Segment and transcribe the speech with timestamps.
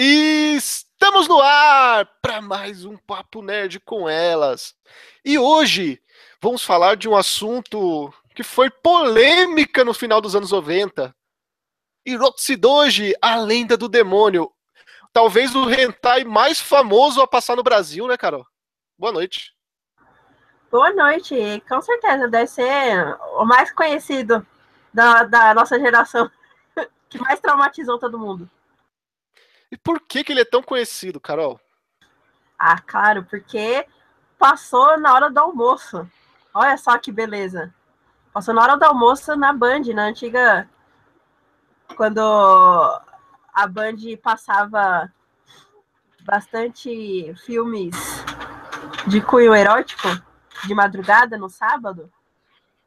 [0.00, 4.72] Estamos no ar para mais um Papo Nerd com elas.
[5.24, 6.00] E hoje
[6.40, 11.12] vamos falar de um assunto que foi polêmica no final dos anos 90.
[12.06, 14.52] Hirotsudoji, a lenda do demônio.
[15.12, 18.46] Talvez o hentai mais famoso a passar no Brasil, né, Carol?
[18.96, 19.52] Boa noite.
[20.70, 21.60] Boa noite.
[21.68, 24.46] Com certeza, deve ser o mais conhecido
[24.94, 26.30] da, da nossa geração,
[27.10, 28.48] que mais traumatizou todo mundo.
[29.70, 31.60] E por que, que ele é tão conhecido, Carol?
[32.58, 33.86] Ah, claro, porque
[34.38, 36.08] passou na hora do almoço.
[36.54, 37.72] Olha só que beleza.
[38.32, 40.68] Passou na hora do almoço na Band, na antiga.
[41.96, 42.20] Quando
[43.52, 45.12] a Band passava
[46.22, 47.94] bastante filmes
[49.06, 50.08] de cunho erótico
[50.66, 52.10] de madrugada no sábado.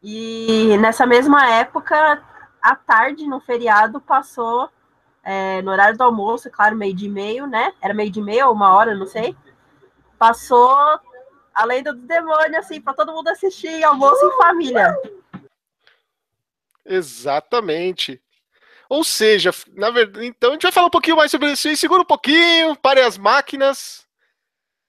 [0.03, 2.23] E nessa mesma época,
[2.61, 4.69] à tarde, no feriado, passou
[5.23, 7.73] é, no horário do almoço, claro, meio de meio, né?
[7.81, 9.35] Era meio de meio ou uma hora, não sei.
[10.17, 10.75] Passou
[11.53, 14.95] a lenda do demônio, assim, para todo mundo assistir, almoço em família.
[16.85, 18.21] Exatamente.
[18.89, 21.73] Ou seja, na verdade, então a gente vai falar um pouquinho mais sobre isso.
[21.77, 24.05] Segura um pouquinho, pare as máquinas.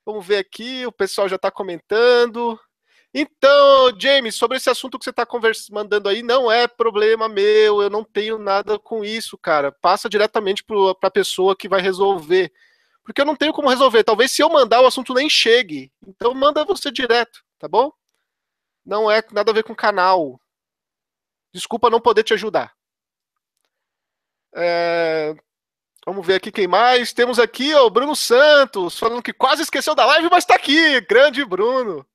[0.05, 2.59] Vamos ver aqui, o pessoal já está comentando.
[3.15, 5.27] Então, James, sobre esse assunto que você está
[5.71, 9.71] mandando aí, não é problema meu, eu não tenho nada com isso, cara.
[9.71, 12.51] Passa diretamente para a pessoa que vai resolver.
[13.05, 14.03] Porque eu não tenho como resolver.
[14.03, 15.93] Talvez se eu mandar, o assunto nem chegue.
[16.07, 17.93] Então, manda você direto, tá bom?
[18.85, 20.41] Não é nada a ver com canal.
[21.53, 22.73] Desculpa não poder te ajudar.
[24.55, 25.35] É...
[26.07, 27.13] Vamos ver aqui quem mais.
[27.13, 31.01] Temos aqui o Bruno Santos, falando que quase esqueceu da live, mas está aqui.
[31.03, 32.07] Grande Bruno.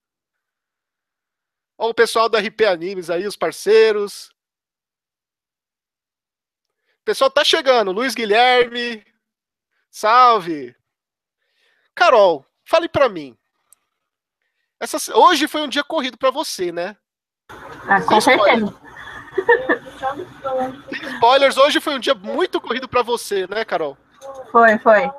[1.77, 4.29] Olha o pessoal do RP Animes aí, os parceiros.
[7.01, 7.91] O pessoal tá chegando.
[7.91, 9.05] Luiz Guilherme.
[9.89, 10.75] Salve.
[11.93, 13.37] Carol, fale para mim.
[14.79, 16.95] Essa, hoje foi um dia corrido para você, né?
[17.87, 18.75] Ah, com certeza.
[20.89, 23.97] Tem spoilers, hoje foi um dia muito corrido para você, né, Carol?
[24.51, 25.09] Foi, foi.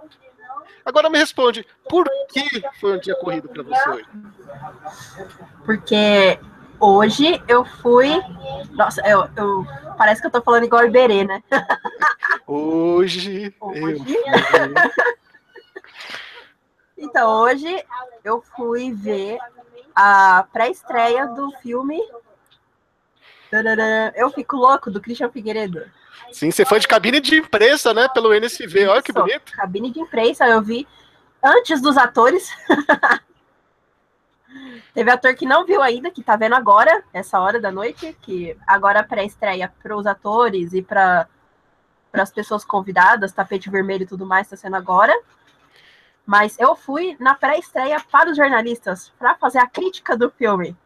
[0.88, 4.09] Agora me responde, por que foi um dia corrido para você hoje?
[5.66, 6.41] Porque
[6.81, 8.09] hoje eu fui.
[8.71, 9.66] Nossa, eu, eu...
[9.99, 11.43] parece que eu tô falando igual Iberê, né?
[12.49, 13.54] Hoje.
[13.60, 14.03] hoje...
[16.97, 17.84] então, hoje
[18.25, 19.37] eu fui ver
[19.94, 22.00] a pré-estreia do filme.
[24.15, 25.84] Eu fico louco do Christian Figueiredo.
[26.33, 28.09] Sim, você foi de cabine de imprensa, né?
[28.09, 28.87] Pelo NSV.
[28.87, 29.53] Olha que bonito.
[29.53, 30.87] Cabine de imprensa, eu vi
[31.43, 32.51] antes dos atores.
[34.95, 38.56] Teve ator que não viu ainda, que tá vendo agora, essa hora da noite, que
[38.67, 41.29] agora pré-estreia para os atores e para
[42.12, 45.12] as pessoas convidadas, tapete vermelho e tudo mais, tá sendo agora.
[46.27, 50.77] Mas eu fui na pré-estreia para os jornalistas, para fazer a crítica do filme.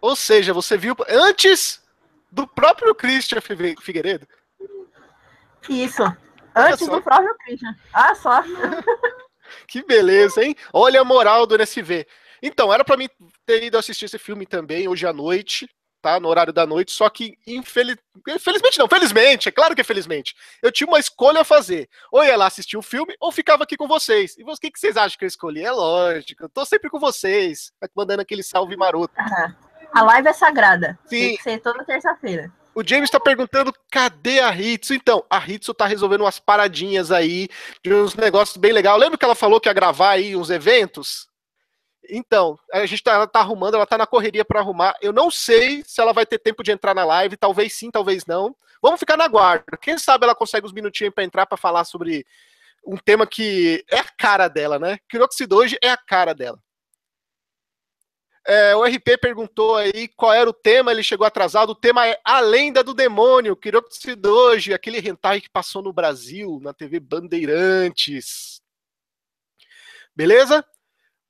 [0.00, 1.82] Ou seja, você viu antes
[2.30, 4.26] do próprio Christian Figueiredo?
[5.68, 6.02] Isso.
[6.54, 7.74] Antes do próprio Christian.
[7.92, 8.42] Ah, só.
[9.66, 10.54] que beleza, hein?
[10.72, 12.06] Olha a moral do NSV.
[12.42, 13.08] Então, era para mim
[13.46, 15.68] ter ido assistir esse filme também hoje à noite,
[16.02, 16.18] tá?
[16.18, 17.96] No horário da noite, só que infeliz...
[18.28, 20.34] infelizmente não, felizmente, é claro que é felizmente.
[20.60, 21.88] Eu tinha uma escolha a fazer.
[22.10, 24.36] Ou ia lá assistir o filme, ou ficava aqui com vocês.
[24.36, 25.64] E o que, que vocês acham que eu escolhi?
[25.64, 29.14] É lógico, eu tô sempre com vocês, mandando aquele salve maroto.
[29.94, 30.98] A live é sagrada.
[31.04, 31.18] Sim.
[31.18, 32.50] Tem que ser toda terça-feira.
[32.74, 34.94] O James está perguntando cadê a Hitsu?
[34.94, 37.48] Então, a Hitsu tá resolvendo umas paradinhas aí,
[37.84, 38.98] de uns negócios bem legais.
[38.98, 41.28] Lembra que ela falou que ia gravar aí uns eventos?
[42.08, 44.94] Então, a gente tá, ela tá arrumando, ela tá na correria para arrumar.
[45.02, 48.24] Eu não sei se ela vai ter tempo de entrar na live, talvez sim, talvez
[48.26, 48.56] não.
[48.80, 49.76] Vamos ficar na guarda.
[49.80, 52.26] Quem sabe ela consegue uns minutinhos para entrar para falar sobre
[52.84, 54.98] um tema que é a cara dela, né?
[55.08, 56.58] Kiroxido hoje é a cara dela.
[58.44, 61.70] É, o RP perguntou aí qual era o tema, ele chegou atrasado.
[61.70, 66.72] O tema é A Lenda do Demônio, Kiroxidoji, aquele hentai que passou no Brasil, na
[66.72, 68.60] TV Bandeirantes.
[70.14, 70.64] Beleza?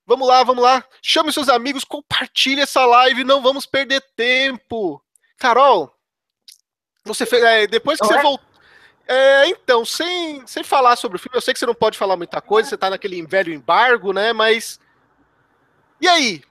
[0.07, 0.85] Vamos lá, vamos lá.
[1.03, 5.03] Chame seus amigos, compartilhe essa live, não vamos perder tempo.
[5.37, 5.95] Carol,
[7.05, 8.53] você fez, é, depois que você voltou.
[9.07, 12.17] É, então, sem, sem falar sobre o filme, eu sei que você não pode falar
[12.17, 14.33] muita coisa, você tá naquele velho embargo, né?
[14.33, 14.81] Mas.
[16.01, 16.43] E aí?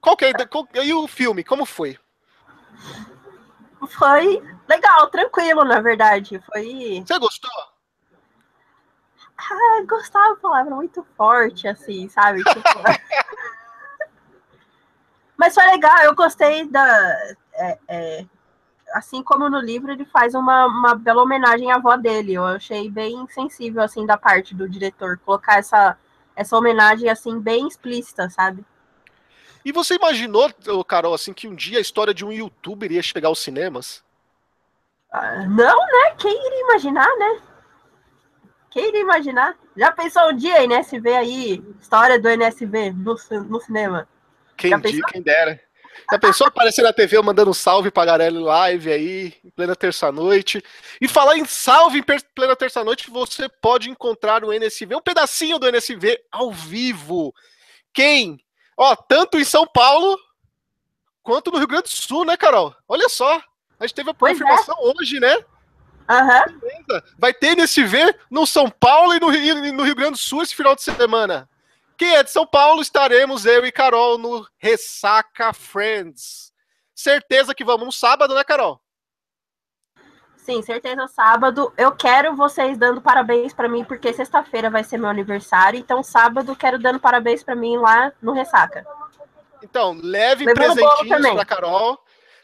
[0.00, 1.98] Qual que é, qual, e o filme, como foi?
[3.88, 6.40] Foi legal, tranquilo, na verdade.
[6.52, 7.02] Foi.
[7.06, 7.50] Você gostou?
[9.38, 12.44] Ah, gostava da palavra muito forte, assim, sabe?
[12.44, 12.60] Tipo...
[15.36, 17.34] Mas foi legal, eu gostei da.
[17.54, 18.26] É, é...
[18.92, 22.34] assim como no livro, ele faz uma, uma bela homenagem à avó dele.
[22.34, 25.96] Eu achei bem sensível, assim, da parte do diretor, colocar essa,
[26.36, 28.62] essa homenagem, assim, bem explícita, sabe?
[29.64, 30.50] E você imaginou,
[30.86, 34.02] Carol, assim, que um dia a história de um youtuber ia chegar aos cinemas?
[35.12, 36.14] Ah, não, né?
[36.18, 37.42] Quem iria imaginar, né?
[38.70, 39.58] Quem iria imaginar?
[39.76, 43.16] Já pensou um dia NSV aí, história do NSV no,
[43.48, 44.08] no cinema?
[44.56, 45.60] Quem dia, quem dera.
[46.10, 50.62] Já pensou aparecer na TV mandando um salve pra Garelli Live aí, em plena terça-noite.
[51.00, 52.04] E falar em salve em
[52.34, 57.34] plena terça-noite, você pode encontrar o NSV, um pedacinho do NSV ao vivo.
[57.92, 58.40] Quem?
[58.82, 60.18] Ó, tanto em São Paulo
[61.22, 62.74] quanto no Rio Grande do Sul, né, Carol?
[62.88, 63.38] Olha só.
[63.78, 64.14] A gente teve a é.
[64.14, 64.80] confirmação é.
[64.80, 65.36] hoje, né?
[65.36, 67.00] Uhum.
[67.18, 70.56] Vai ter NSV no São Paulo e no Rio, no Rio Grande do Sul esse
[70.56, 71.46] final de semana.
[71.98, 76.50] Quem é de São Paulo, estaremos eu e Carol no Ressaca Friends.
[76.94, 78.80] Certeza que vamos no sábado, né, Carol?
[80.42, 81.72] Sim, certeza sábado.
[81.76, 85.78] Eu quero vocês dando parabéns para mim, porque sexta-feira vai ser meu aniversário.
[85.78, 88.84] Então, sábado, quero dando parabéns para mim lá no Ressaca.
[89.62, 91.98] Então, levem presentinhos para Carol.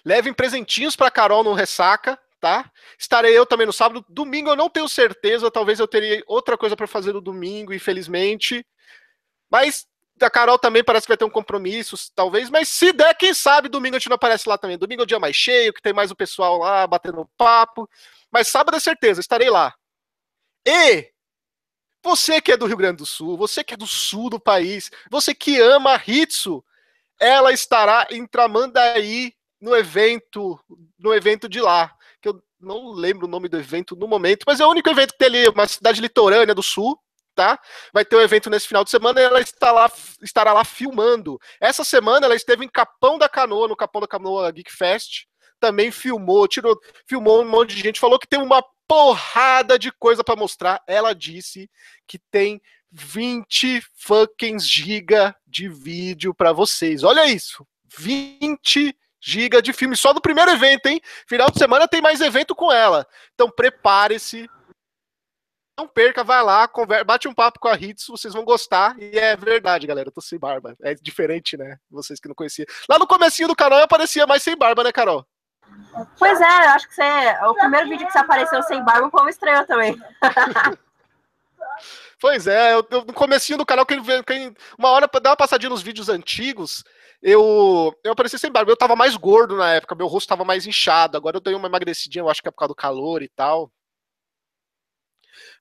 [0.04, 2.70] Levem presentinhos para Carol no Ressaca, tá?
[2.98, 4.04] Estarei eu também no sábado.
[4.08, 8.64] Domingo eu não tenho certeza, talvez eu teria outra coisa para fazer no domingo, infelizmente.
[9.50, 9.86] Mas
[10.20, 13.68] a Carol também parece que vai ter um compromisso, talvez, mas se der, quem sabe
[13.68, 14.78] domingo a gente não aparece lá também.
[14.78, 17.88] Domingo é o dia mais cheio, que tem mais o pessoal lá batendo papo.
[18.30, 19.74] Mas sábado é certeza, estarei lá.
[20.66, 21.10] E
[22.02, 24.90] você que é do Rio Grande do Sul, você que é do sul do país,
[25.10, 26.64] você que ama a Hitsu,
[27.20, 30.58] ela estará em Tramandaí no evento,
[30.98, 34.60] no evento de lá, que eu não lembro o nome do evento no momento, mas
[34.60, 36.98] é o único evento que tem ali, uma cidade litorânea do sul,
[37.36, 37.60] tá?
[37.92, 39.92] Vai ter um evento nesse final de semana e ela está lá,
[40.22, 41.38] estará lá filmando.
[41.60, 45.26] Essa semana ela esteve em Capão da Canoa, no Capão da Canoa Geek Fest.
[45.60, 50.24] Também filmou, tirou, filmou um monte de gente, falou que tem uma porrada de coisa
[50.24, 50.82] para mostrar.
[50.88, 51.70] Ela disse
[52.06, 52.60] que tem
[52.90, 57.04] 20 fucking giga de vídeo para vocês.
[57.04, 57.66] Olha isso.
[57.98, 61.00] 20 giga de filme só do primeiro evento, hein?
[61.26, 63.06] Final de semana tem mais evento com ela.
[63.34, 64.48] Então prepare-se
[65.76, 68.96] não perca, vai lá, conversa, bate um papo com a Hits, vocês vão gostar.
[68.98, 70.74] E é verdade, galera, eu tô sem barba.
[70.82, 71.76] É diferente, né?
[71.90, 72.66] Vocês que não conheciam.
[72.88, 75.26] Lá no comecinho do canal eu aparecia mais sem barba, né, Carol?
[76.18, 77.36] Pois é, eu acho que você.
[77.44, 80.00] O primeiro vídeo que você apareceu sem barba, o povo estranhou também.
[82.18, 85.68] pois é, eu, eu, no comecinho do canal, quem, quem, uma hora dar uma passadinha
[85.68, 86.84] nos vídeos antigos,
[87.20, 88.70] eu, eu apareci sem barba.
[88.70, 91.18] Eu tava mais gordo na época, meu rosto tava mais inchado.
[91.18, 93.70] Agora eu dei uma emagrecidinha, eu acho que é por causa do calor e tal.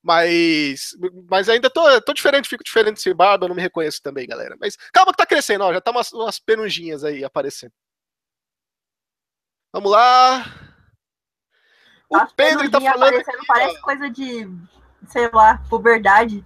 [0.05, 0.91] Mas,
[1.27, 4.55] mas ainda tô, tô diferente, fico diferente sem barba, não me reconheço também, galera.
[4.61, 7.73] Mas calma que tá crescendo, ó, já tá umas, umas penujinhas aí aparecendo.
[9.73, 10.45] Vamos lá.
[12.07, 13.15] O Pedro tá falando.
[13.15, 14.47] Aqui, parece coisa de,
[15.07, 16.45] sei lá, puberdade.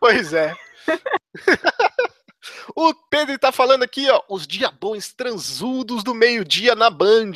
[0.00, 0.56] Pois é.
[2.74, 7.34] o Pedro tá falando aqui, ó, os diabões transudos do meio-dia na Band.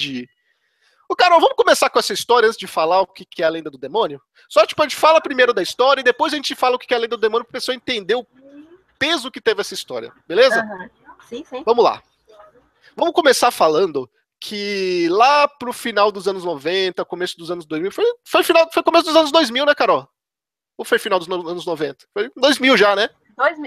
[1.13, 3.69] Ô, Carol, vamos começar com essa história antes de falar o que é a lenda
[3.69, 4.19] do demônio?
[4.49, 6.95] Só, tipo, a gente fala primeiro da história e depois a gente fala o que
[6.95, 8.27] é a lenda do demônio para a pessoa entender o
[8.99, 10.65] peso que teve essa história, beleza?
[10.65, 10.89] Uhum.
[11.29, 11.63] Sim, sim.
[11.67, 12.03] Vamos lá.
[12.97, 14.09] Vamos começar falando
[14.41, 18.83] que lá pro final dos anos 90, começo dos anos 2000, foi, foi, final, foi
[18.83, 20.09] começo dos anos 2000, né, Carol?
[20.79, 22.07] Ou foi final dos anos 90?
[22.15, 23.11] Foi 2000 já, né?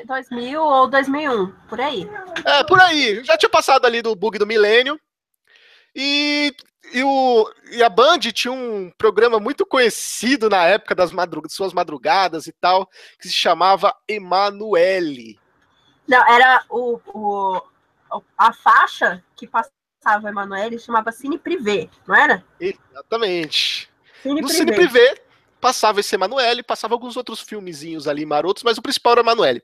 [0.08, 2.10] 2000 ou 2001, por aí.
[2.44, 3.24] É, por aí.
[3.24, 5.00] Já tinha passado ali do bug do milênio.
[5.96, 6.54] E,
[6.94, 11.72] e, o, e a Band tinha um programa muito conhecido na época das madrug suas
[11.72, 12.88] madrugadas e tal,
[13.18, 15.40] que se chamava Emanuele.
[16.06, 17.62] Não, era o, o,
[18.38, 22.44] a faixa que passava Emanuele chamava Cine Privé, não era?
[22.60, 23.90] Exatamente.
[24.22, 24.58] Cine no Privé.
[24.58, 25.22] Cine Privé
[25.62, 29.64] passava esse Emanuele, passava alguns outros filmezinhos ali marotos, mas o principal era Emanuele.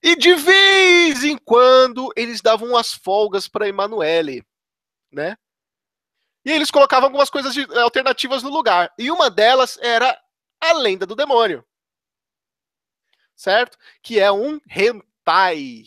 [0.00, 4.44] E de vez em quando eles davam umas folgas para Emanuele
[5.12, 5.36] né?
[6.44, 8.92] E eles colocavam algumas coisas de, eh, alternativas no lugar.
[8.98, 10.18] E uma delas era
[10.60, 11.64] a lenda do demônio.
[13.34, 13.76] Certo?
[14.02, 15.84] Que é um hentai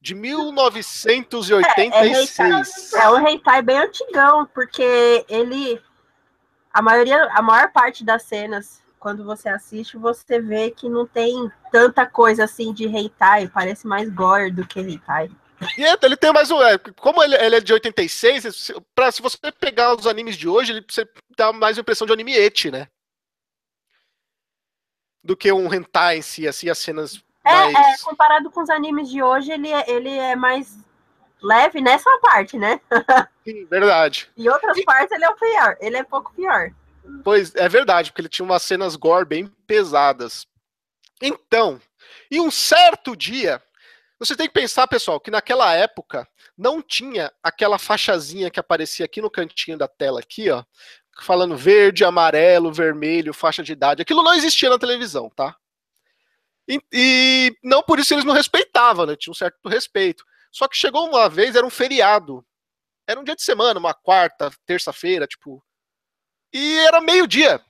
[0.00, 2.94] de 1986.
[2.94, 5.82] É, é, é um hentai bem antigão, porque ele
[6.72, 11.50] a maioria, a maior parte das cenas quando você assiste, você vê que não tem
[11.70, 15.30] tanta coisa assim de hentai, parece mais gore do que hentai.
[15.76, 16.62] E ele tem mais um.
[16.62, 20.72] É, como ele, ele, é de 86, pra, se você pegar os animes de hoje,
[20.72, 22.88] ele você dá mais a impressão de anime eti, né?
[25.22, 27.22] Do que um hentai em si, assim, as cenas.
[27.44, 28.00] É, mais...
[28.00, 30.78] é, comparado com os animes de hoje, ele é, ele é mais
[31.42, 32.80] leve nessa parte, né?
[33.44, 34.30] Sim, verdade.
[34.36, 36.70] Em outras partes ele é o pior, ele é pouco pior.
[37.24, 40.46] Pois é verdade, porque ele tinha umas cenas gore bem pesadas.
[41.20, 41.80] Então,
[42.30, 43.62] em um certo dia,
[44.18, 49.20] você tem que pensar, pessoal, que naquela época não tinha aquela faixazinha que aparecia aqui
[49.20, 50.64] no cantinho da tela aqui, ó,
[51.22, 54.02] falando verde, amarelo, vermelho, faixa de idade.
[54.02, 55.56] Aquilo não existia na televisão, tá?
[56.68, 59.16] E, e não por isso eles não respeitavam, né?
[59.16, 60.24] Tinha um certo respeito.
[60.50, 62.44] Só que chegou uma vez, era um feriado.
[63.06, 65.64] Era um dia de semana, uma quarta, terça-feira, tipo.
[66.52, 67.60] E era meio-dia.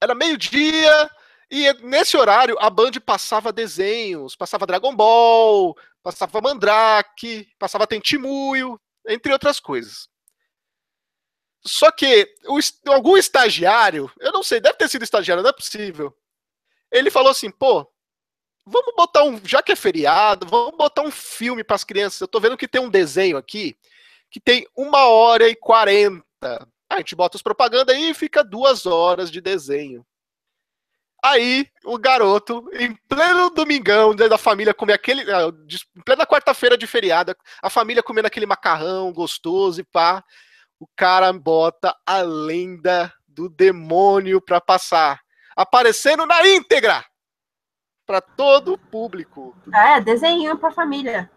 [0.00, 1.10] Era meio-dia,
[1.50, 9.32] e nesse horário a Band passava desenhos, passava Dragon Ball, passava Mandrake, passava Tentimuyo, entre
[9.32, 10.08] outras coisas.
[11.64, 12.58] Só que o,
[12.92, 16.16] algum estagiário, eu não sei, deve ter sido estagiário, não é possível.
[16.90, 17.86] Ele falou assim, pô,
[18.64, 22.20] vamos botar um, já que é feriado, vamos botar um filme para as crianças.
[22.20, 23.76] Eu tô vendo que tem um desenho aqui
[24.30, 26.68] que tem uma hora e quarenta.
[26.88, 30.06] A gente bota os propaganda aí e fica duas horas de desenho.
[31.24, 35.22] Aí, o garoto, em pleno domingão, da família comer aquele.
[35.32, 35.48] Ah,
[35.96, 40.22] em plena quarta-feira de feriado, a família comendo aquele macarrão gostoso e pá
[40.78, 45.20] o cara bota a lenda do demônio para passar,
[45.56, 47.04] aparecendo na íntegra
[48.06, 49.54] para todo o público.
[49.74, 51.30] É, desenho para família.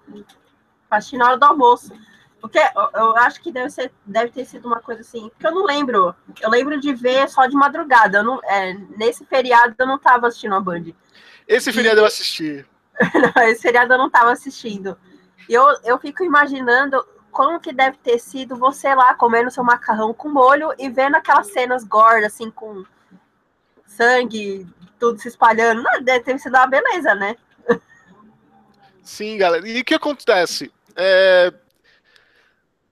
[0.90, 1.94] Assistir na hora do almoço.
[2.42, 2.60] Porque
[2.96, 6.16] eu, acho que deve, ser, deve ter sido uma coisa assim, porque eu não lembro.
[6.42, 8.24] Eu lembro de ver só de madrugada.
[8.24, 10.86] Não, é, nesse feriado eu não estava assistindo a Band.
[11.48, 12.02] Esse feriado e...
[12.02, 12.66] eu assisti.
[13.36, 14.98] não, esse feriado eu não estava assistindo.
[15.50, 20.30] Eu, eu fico imaginando como que deve ter sido você lá comendo seu macarrão com
[20.30, 22.86] molho e vendo aquelas cenas gordas, assim, com
[23.86, 24.66] sangue,
[24.98, 25.84] tudo se espalhando.
[25.84, 27.36] Não, deve ter sido uma beleza, né?
[29.04, 29.68] Sim, galera.
[29.68, 30.72] E o que acontece?
[30.96, 31.52] É...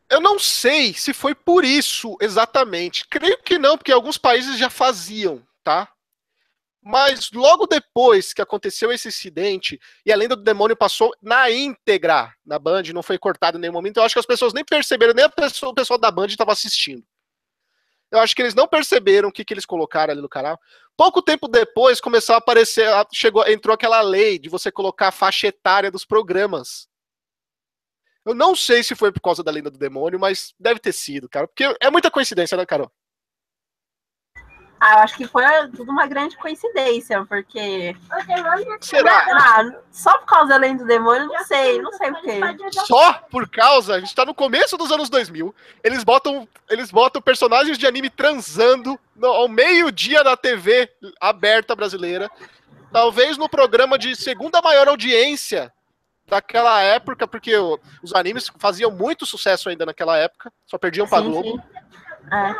[0.09, 3.05] Eu não sei se foi por isso exatamente.
[3.07, 5.91] Creio que não, porque alguns países já faziam, tá?
[6.81, 12.33] Mas logo depois que aconteceu esse incidente e a lenda do demônio passou na íntegra
[12.45, 15.13] na Band, não foi cortado em nenhum momento, eu acho que as pessoas nem perceberam,
[15.13, 17.03] nem pessoa, o pessoal da Band estava assistindo.
[18.09, 20.57] Eu acho que eles não perceberam o que, que eles colocaram ali no canal.
[20.95, 25.47] Pouco tempo depois começou a aparecer, chegou, entrou aquela lei de você colocar a faixa
[25.47, 26.87] etária dos programas.
[28.27, 31.29] Eu não sei se foi por causa da lenda do demônio, mas deve ter sido,
[31.29, 31.47] cara.
[31.47, 32.91] Porque é muita coincidência, né, Carol?
[34.77, 35.43] Ah, eu acho que foi
[35.73, 37.95] tudo uma grande coincidência, porque.
[38.81, 39.25] Será?
[39.31, 42.39] Ah, só por causa da lei do demônio, não sei, não sei porquê.
[42.85, 47.21] Só por causa, a gente tá no começo dos anos 2000, eles botam, eles botam
[47.21, 52.29] personagens de anime transando no, ao meio-dia na TV aberta brasileira,
[52.91, 55.73] talvez no programa de segunda maior audiência
[56.27, 61.31] daquela época, porque os animes faziam muito sucesso ainda naquela época, só perdiam pra sim,
[61.31, 61.49] Globo.
[61.49, 61.61] Sim.
[62.31, 62.55] É.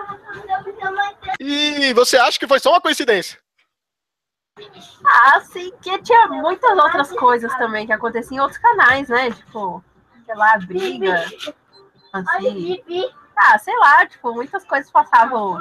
[1.39, 3.37] E você acha que foi só uma coincidência?
[5.05, 9.29] Ah, sim, que tinha muitas outras coisas também que aconteciam em outros canais, né?
[9.31, 9.83] Tipo,
[10.25, 11.25] sei lá, briga.
[12.13, 12.81] Assim.
[13.35, 15.59] Ah, sei lá, tipo, muitas coisas passavam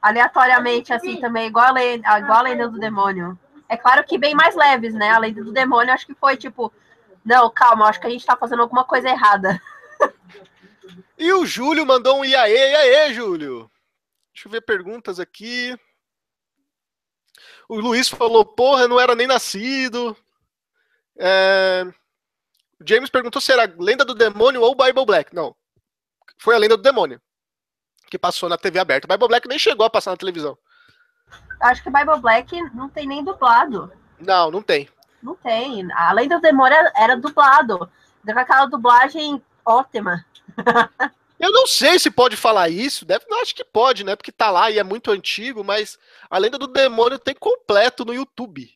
[0.00, 3.36] aleatoriamente, assim, também, igual a, lenda, igual a lenda do demônio.
[3.68, 5.10] É claro que bem mais leves, né?
[5.10, 6.72] A lenda do demônio, acho que foi tipo,
[7.24, 9.60] não, calma, acho que a gente tá fazendo alguma coisa errada.
[11.16, 13.70] E o Júlio mandou um iaê, iaê, Júlio.
[14.34, 15.78] Deixa eu ver perguntas aqui.
[17.68, 20.16] O Luiz falou, porra, não era nem nascido.
[21.16, 21.84] É...
[22.80, 25.34] O James perguntou se era Lenda do Demônio ou Bible Black.
[25.34, 25.54] Não.
[26.36, 27.22] Foi a Lenda do Demônio.
[28.10, 29.06] Que passou na TV aberta.
[29.06, 30.58] Bible Black nem chegou a passar na televisão.
[31.60, 33.90] Acho que Bible Black não tem nem dublado.
[34.18, 34.88] Não, não tem.
[35.24, 35.90] Não tem.
[35.92, 37.90] A Lenda do Demônio era, dublado.
[38.22, 40.22] Deu aquela dublagem ótima.
[41.40, 44.14] Eu não sei se pode falar isso, deve, acho que pode, né?
[44.14, 45.98] Porque tá lá e é muito antigo, mas
[46.30, 48.70] a lenda do demônio tem completo no YouTube.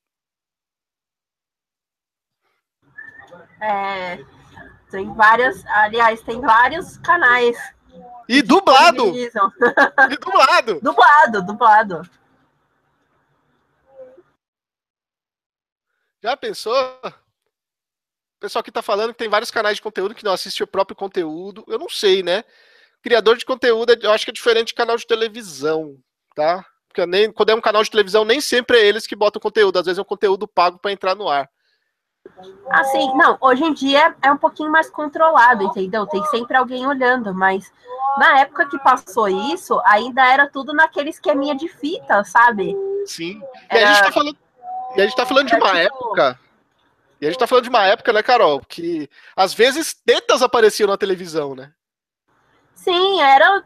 [3.61, 4.19] É,
[4.91, 7.57] tem várias, aliás, tem vários canais.
[8.29, 9.17] E dublado!
[9.17, 9.31] e
[10.19, 10.81] dublado!
[10.81, 12.11] dublado, dublado.
[16.23, 16.75] Já pensou?
[17.05, 20.67] O pessoal que tá falando que tem vários canais de conteúdo que não assiste o
[20.67, 21.65] próprio conteúdo.
[21.67, 22.45] Eu não sei, né?
[23.03, 25.97] Criador de conteúdo, eu acho que é diferente de canal de televisão,
[26.35, 26.65] tá?
[26.89, 29.79] Porque nem, quando é um canal de televisão, nem sempre é eles que botam conteúdo.
[29.79, 31.49] Às vezes é um conteúdo pago para entrar no ar.
[32.71, 36.07] Assim, não, hoje em dia é um pouquinho mais controlado, entendeu?
[36.07, 37.73] Tem sempre alguém olhando, mas
[38.19, 42.77] na época que passou isso, ainda era tudo naquele esqueminha de fita, sabe?
[43.07, 43.41] Sim.
[43.73, 43.91] E, era...
[43.91, 44.37] a, gente tá falando,
[44.97, 45.79] e a gente tá falando de uma tipo...
[45.79, 46.39] época
[47.21, 50.89] E a gente tá falando de uma época, né, Carol, que às vezes tetas apareciam
[50.89, 51.73] na televisão, né?
[52.75, 53.65] Sim, era.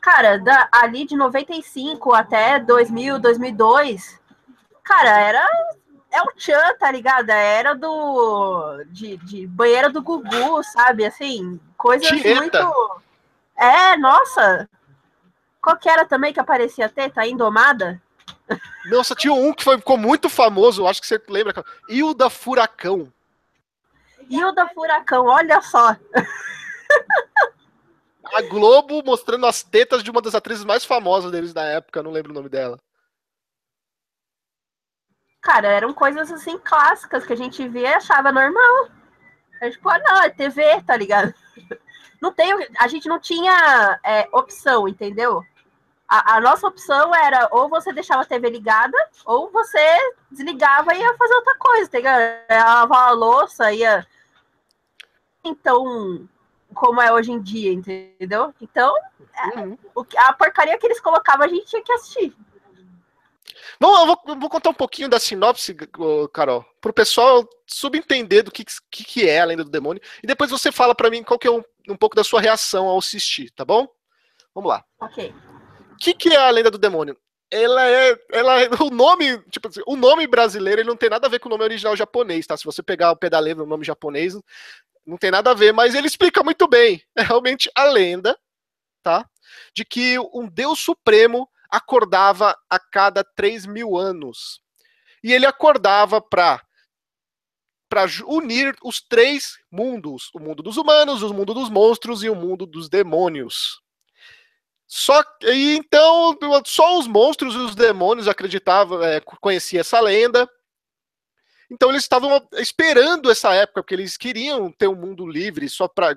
[0.00, 4.20] Cara, da, ali de 95 até 2000, 2002.
[4.82, 5.48] Cara, era.
[6.10, 7.30] É o Chan, tá ligado?
[7.30, 8.84] Era do.
[8.88, 11.06] De, de banheira do Gugu, sabe?
[11.06, 12.34] Assim, coisas Tieta.
[12.34, 13.02] muito.
[13.56, 14.68] É, nossa.
[15.62, 17.24] Qual que era também que aparecia teta?
[17.24, 18.02] Indomada?
[18.86, 21.64] Nossa, tinha um que foi, ficou muito famoso, acho que você lembra.
[21.88, 23.12] Hilda Furacão.
[24.28, 25.96] Hilda Furacão, olha só.
[28.24, 32.10] A Globo mostrando as tetas de uma das atrizes mais famosas deles da época, não
[32.10, 32.80] lembro o nome dela.
[35.40, 38.88] Cara, eram coisas assim clássicas que a gente via e achava normal.
[39.60, 41.34] A gente, pô, não, é TV, tá ligado?
[42.20, 45.44] Não tem, a gente não tinha é, opção, entendeu?
[46.12, 49.80] A, a, nossa opção era ou você deixava a TV ligada, ou você
[50.30, 54.06] desligava e ia fazer outra coisa, tá Ia lavar a louça, ia.
[55.42, 56.28] Então,
[56.74, 58.52] como é hoje em dia, entendeu?
[58.60, 58.94] Então,
[59.34, 59.78] é, uhum.
[60.18, 62.36] a porcaria que eles colocavam a gente tinha que assistir.
[63.80, 65.74] Bom, eu vou, vou contar um pouquinho da sinopse,
[66.30, 70.26] Carol, para o pessoal subentender do que, que, que, é a lenda do demônio, e
[70.26, 72.98] depois você fala para mim qual que é um, um pouco da sua reação ao
[72.98, 73.88] assistir, tá bom?
[74.54, 74.84] Vamos lá.
[75.00, 75.34] Ok
[75.96, 77.16] que, que é a lenda do demônio?
[77.50, 81.26] Ela é, ela é, o nome, tipo assim, o nome brasileiro ele não tem nada
[81.26, 82.56] a ver com o nome original japonês, tá?
[82.56, 84.34] Se você pegar o pedaleiro no nome japonês,
[85.06, 87.02] não tem nada a ver, mas ele explica muito bem.
[87.16, 88.38] É realmente a lenda,
[89.02, 89.28] tá?
[89.74, 94.60] De que um Deus Supremo acordava a cada 3 mil anos.
[95.22, 96.62] E ele acordava para
[97.88, 102.34] para unir os três mundos: o mundo dos humanos, o mundo dos monstros e o
[102.34, 103.81] mundo dos demônios.
[104.94, 110.46] Só e então só os monstros e os demônios acreditavam, é, conheciam essa lenda.
[111.70, 116.14] Então eles estavam esperando essa época porque eles queriam ter um mundo livre só para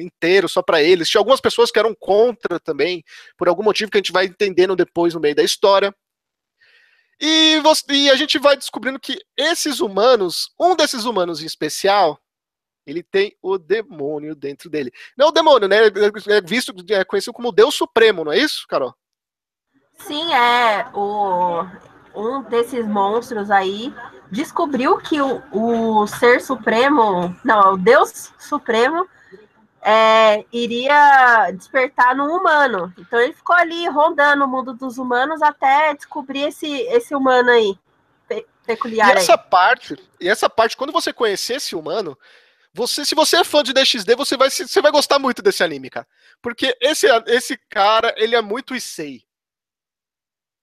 [0.00, 1.06] inteiro só para eles.
[1.06, 3.04] Tinha algumas pessoas que eram contra também
[3.36, 5.94] por algum motivo que a gente vai entendendo depois no meio da história.
[7.20, 12.18] E, você, e a gente vai descobrindo que esses humanos, um desses humanos em especial,
[12.88, 14.90] ele tem o demônio dentro dele.
[15.16, 15.76] Não é o demônio, né?
[16.28, 18.94] É visto, é conhecido como Deus Supremo, não é isso, Carol?
[19.98, 20.86] Sim, é.
[20.94, 21.66] O,
[22.14, 23.92] um desses monstros aí
[24.30, 29.06] descobriu que o, o ser supremo, não, o Deus Supremo
[29.82, 32.92] é, iria despertar no humano.
[32.98, 37.78] Então ele ficou ali rondando o mundo dos humanos até descobrir esse, esse humano aí.
[38.66, 39.08] Peculiar.
[39.08, 39.50] E essa aí.
[39.50, 42.18] parte, e essa parte, quando você conhecer esse humano,
[42.78, 45.90] você, se você é fã de DXD, você vai, você vai gostar muito desse anime,
[45.90, 46.06] cara.
[46.40, 49.24] Porque esse, esse cara, ele é muito Issei.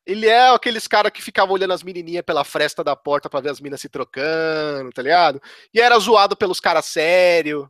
[0.06, 3.50] Ele é aqueles cara que ficava olhando as menininhas pela fresta da porta para ver
[3.50, 5.42] as minas se trocando, tá ligado?
[5.74, 7.70] E era zoado pelos caras sério.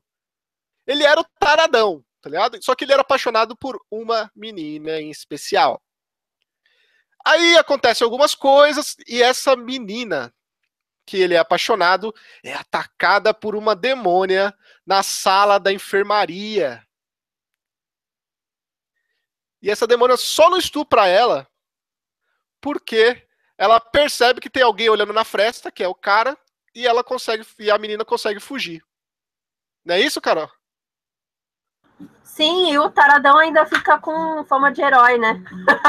[0.86, 2.62] Ele era o taradão, tá ligado?
[2.62, 5.82] Só que ele era apaixonado por uma menina em especial.
[7.26, 10.32] Aí acontecem algumas coisas e essa menina
[11.06, 12.14] que ele é apaixonado,
[12.44, 14.54] é atacada por uma demônia
[14.86, 16.86] na sala da enfermaria.
[19.62, 21.48] E essa demônia só não estupra ela
[22.60, 26.38] porque ela percebe que tem alguém olhando na fresta, que é o cara,
[26.74, 28.84] e ela consegue e a menina consegue fugir.
[29.84, 30.52] Não é isso, Carol?
[32.36, 35.42] Sim, e o Taradão ainda fica com fama de herói, né?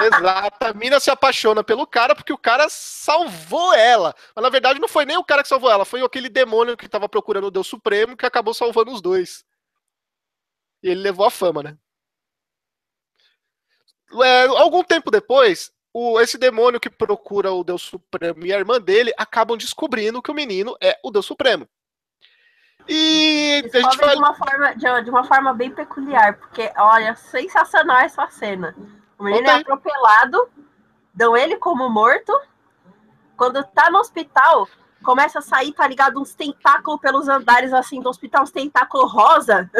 [0.04, 0.64] Exato.
[0.64, 4.14] A mina se apaixona pelo cara porque o cara salvou ela.
[4.34, 6.86] Mas na verdade não foi nem o cara que salvou ela, foi aquele demônio que
[6.86, 9.44] estava procurando o Deus Supremo que acabou salvando os dois.
[10.82, 11.76] E ele levou a fama, né?
[14.22, 18.80] É, algum tempo depois, o, esse demônio que procura o Deus Supremo e a irmã
[18.80, 21.68] dele acabam descobrindo que o menino é o Deus Supremo.
[22.88, 24.14] E a gente vai...
[24.14, 28.74] de, uma forma, de, de, uma forma bem peculiar, porque, olha, sensacional essa cena.
[29.18, 30.48] O menino é atropelado,
[31.12, 32.32] dão ele como morto.
[33.36, 34.68] Quando tá no hospital,
[35.02, 39.70] começa a sair, tá ligado, uns tentáculos pelos andares assim do hospital, uns tentáculos rosa.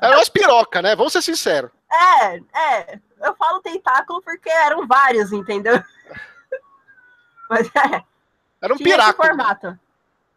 [0.00, 0.94] É umas piroca, né?
[0.94, 1.70] Vamos ser sinceros.
[1.90, 3.00] É, é.
[3.20, 5.82] Eu falo tentáculo porque eram vários, entendeu?
[7.50, 8.04] Mas é.
[8.60, 9.24] Era um piraco.
[9.24, 9.78] formato.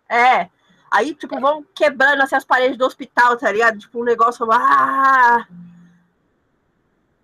[0.10, 0.50] É.
[0.92, 3.80] Aí, tipo, vão quebrando assim, as paredes do hospital, tá ligado?
[3.80, 4.46] Tipo, um negócio.
[4.52, 5.48] Ah!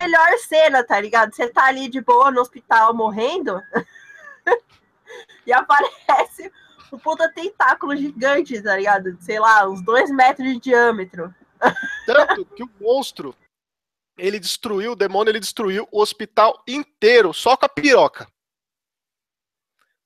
[0.01, 1.35] Melhor cena, tá ligado?
[1.35, 3.61] Você tá ali de boa no hospital morrendo.
[5.45, 6.49] e aparece
[6.93, 9.17] um puta tentáculo gigante, tá ligado?
[9.19, 11.33] Sei lá, uns dois metros de diâmetro.
[12.05, 13.35] Tanto que o monstro,
[14.17, 18.27] ele destruiu, o demônio, ele destruiu o hospital inteiro, só com a piroca.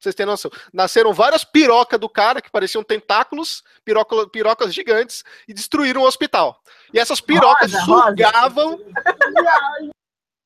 [0.04, 0.52] Vocês terem noção.
[0.74, 6.62] Nasceram várias pirocas do cara que pareciam tentáculos, piroca, pirocas gigantes, e destruíram o hospital.
[6.94, 8.72] E essas pirocas rosa, sugavam.
[8.72, 8.84] Rosa.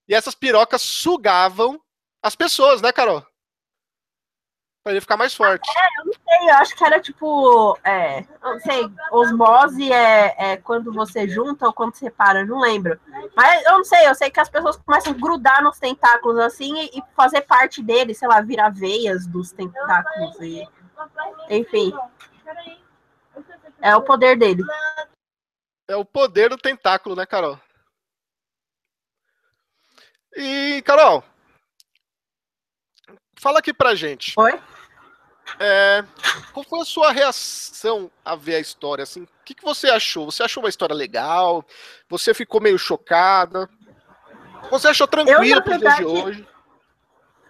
[0.07, 1.79] e essas pirocas sugavam
[2.21, 3.25] as pessoas, né, Carol?
[4.85, 5.67] Pra ele ficar mais forte.
[5.67, 7.75] É, eu não sei, eu acho que era tipo.
[7.83, 12.99] É, não sei, osmose é, é quando você junta ou quando separa, não lembro.
[13.35, 16.83] Mas eu não sei, eu sei que as pessoas começam a grudar nos tentáculos assim
[16.83, 20.39] e, e fazer parte deles, sei lá, virar veias dos tentáculos.
[20.39, 20.69] E,
[21.49, 21.91] enfim.
[23.81, 24.61] É o poder dele.
[25.87, 27.59] É o poder do tentáculo, né, Carol?
[30.37, 31.23] E, Carol,
[33.39, 34.35] fala aqui pra gente.
[34.37, 34.74] Oi?
[35.59, 36.03] É,
[36.51, 39.03] qual foi a sua reação a ver a história?
[39.03, 40.29] Assim, o que, que você achou?
[40.29, 41.63] Você achou uma história legal?
[42.09, 43.69] Você ficou meio chocada?
[44.71, 46.47] Você achou tranquila pro dia de hoje?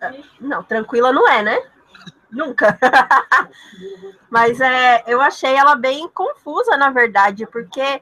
[0.01, 1.71] É, não, tranquila não é, né?
[2.29, 2.77] Nunca.
[4.29, 8.01] Mas é, eu achei ela bem confusa, na verdade, porque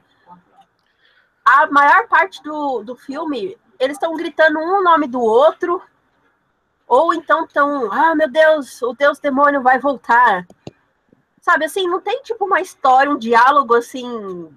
[1.44, 5.80] a maior parte do, do filme eles estão gritando um nome do outro
[6.86, 10.46] ou então estão, ah, meu Deus, o Deus demônio vai voltar.
[11.40, 14.54] Sabe, assim, não tem tipo uma história, um diálogo assim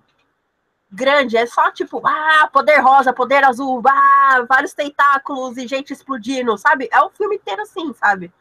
[0.89, 6.57] grande, é só tipo, ah, poder rosa, poder azul, ah, vários tentáculos e gente explodindo,
[6.57, 6.87] sabe?
[6.91, 8.31] É o filme inteiro assim, sabe?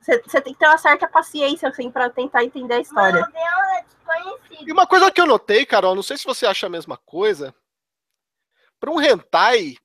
[0.00, 3.20] Você tem que ter uma certa paciência, assim, para tentar entender a história.
[3.20, 6.96] É e uma coisa que eu notei, Carol, não sei se você acha a mesma
[6.96, 7.54] coisa.
[8.80, 9.76] Para um hentai,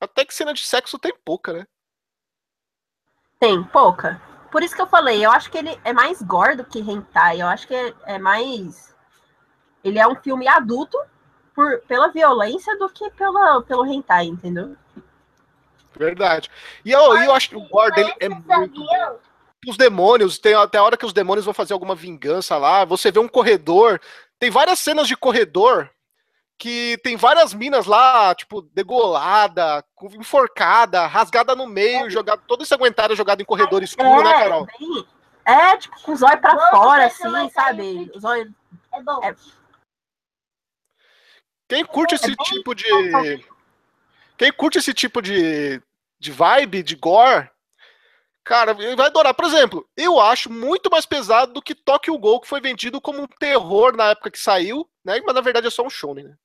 [0.00, 1.66] até que cena de sexo tem pouca, né?
[3.44, 4.18] Tem, pouca.
[4.50, 7.42] Por isso que eu falei, eu acho que ele é mais gore do que hentai.
[7.42, 8.94] Eu acho que é, é mais.
[9.84, 10.96] Ele é um filme adulto
[11.54, 14.74] por, pela violência do que pela, pelo hentai, entendeu?
[15.94, 16.50] Verdade.
[16.86, 19.18] E eu, eu acho que o gore dele é muito bom.
[19.68, 22.82] Os demônios, tem até a hora que os demônios vão fazer alguma vingança lá.
[22.86, 24.00] Você vê um corredor.
[24.38, 25.90] Tem várias cenas de corredor
[26.58, 32.10] que tem várias minas lá, tipo, degolada, enforcada, rasgada no meio, é.
[32.10, 34.66] jogada, toda ensanguentada, jogada em corredor é, escuro, né, Carol?
[34.66, 35.06] Bem,
[35.44, 38.10] é, tipo, com os olhos pra Bom, fora, assim, sabe?
[38.14, 38.52] Os olhos.
[38.92, 39.20] É bom.
[39.22, 39.34] É...
[41.68, 42.84] Quem curte é esse tipo de.
[44.36, 45.80] Quem curte esse tipo de,
[46.18, 47.48] de vibe, de gore,
[48.42, 49.34] cara, vai adorar.
[49.34, 53.22] Por exemplo, eu acho muito mais pesado do que Tokyo Ghoul, que foi vendido como
[53.22, 55.20] um terror na época que saiu, né?
[55.24, 56.36] Mas na verdade é só um shonen, né?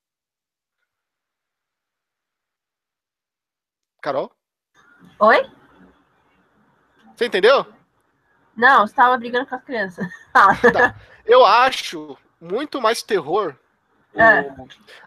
[4.00, 4.32] Carol?
[5.18, 5.50] Oi?
[7.14, 7.66] Você entendeu?
[8.56, 10.06] Não, você estava brigando com as crianças.
[10.32, 10.94] tá.
[11.24, 13.54] Eu acho muito mais terror
[14.14, 14.50] é.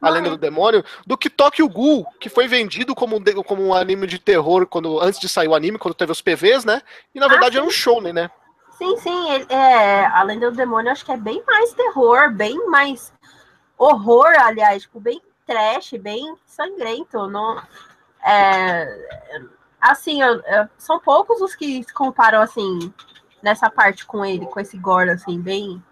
[0.02, 4.08] a Lenda do Demônio, do que Tokyo Ghoul, que foi vendido como, como um anime
[4.08, 6.82] de terror quando antes de sair o anime, quando teve os PVs, né?
[7.14, 7.58] E na ah, verdade sim.
[7.58, 8.32] era um shonen, né?
[8.78, 13.14] Sim, sim, é, a Lenda do Demônio acho que é bem mais terror, bem mais
[13.78, 17.28] horror, aliás, tipo, bem trash, bem sangrento.
[17.28, 17.62] Não,
[18.24, 18.88] é,
[19.80, 22.94] assim, eu, eu, são poucos os que se comparam assim
[23.42, 25.84] nessa parte com ele, com esse gore assim, bem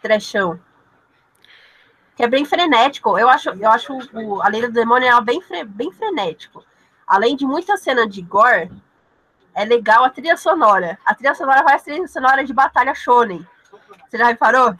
[0.00, 0.60] trechão.
[2.14, 3.18] Que é bem frenético.
[3.18, 6.64] Eu acho, eu acho o, a Lei do Demônio é bem, bem frenético.
[7.06, 8.70] Além de muita cena de gore,
[9.54, 10.98] é legal a trilha sonora.
[11.04, 13.46] A trilha sonora vai a trilha sonora de batalha shonen.
[14.08, 14.78] Você já reparou?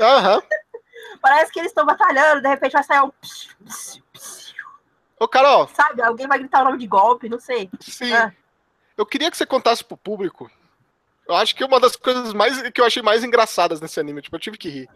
[0.00, 0.36] Aham.
[0.36, 0.42] Uhum.
[1.20, 3.10] Parece que eles estão batalhando, de repente vai sair um.
[5.20, 5.68] Ô, Carol.
[5.68, 7.68] Sabe, alguém vai gritar o nome de golpe, não sei.
[7.80, 8.12] Sim.
[8.12, 8.32] É.
[8.96, 10.50] Eu queria que você contasse pro público.
[11.26, 14.34] Eu acho que uma das coisas mais que eu achei mais engraçadas nesse anime, tipo,
[14.34, 14.88] eu tive que rir.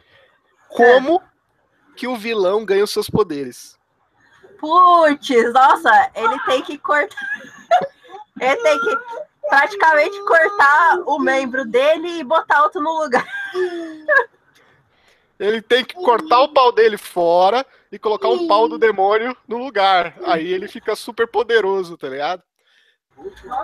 [0.68, 1.94] Como é.
[1.96, 3.78] que o vilão ganha os seus poderes?
[4.58, 7.16] Putz, nossa, ele tem que cortar.
[8.40, 8.98] ele tem que
[9.48, 13.26] praticamente cortar o membro dele e botar outro no lugar.
[15.42, 19.58] ele tem que cortar o pau dele fora e colocar um pau do demônio no
[19.58, 20.16] lugar.
[20.24, 22.42] Aí ele fica super poderoso, tá ligado?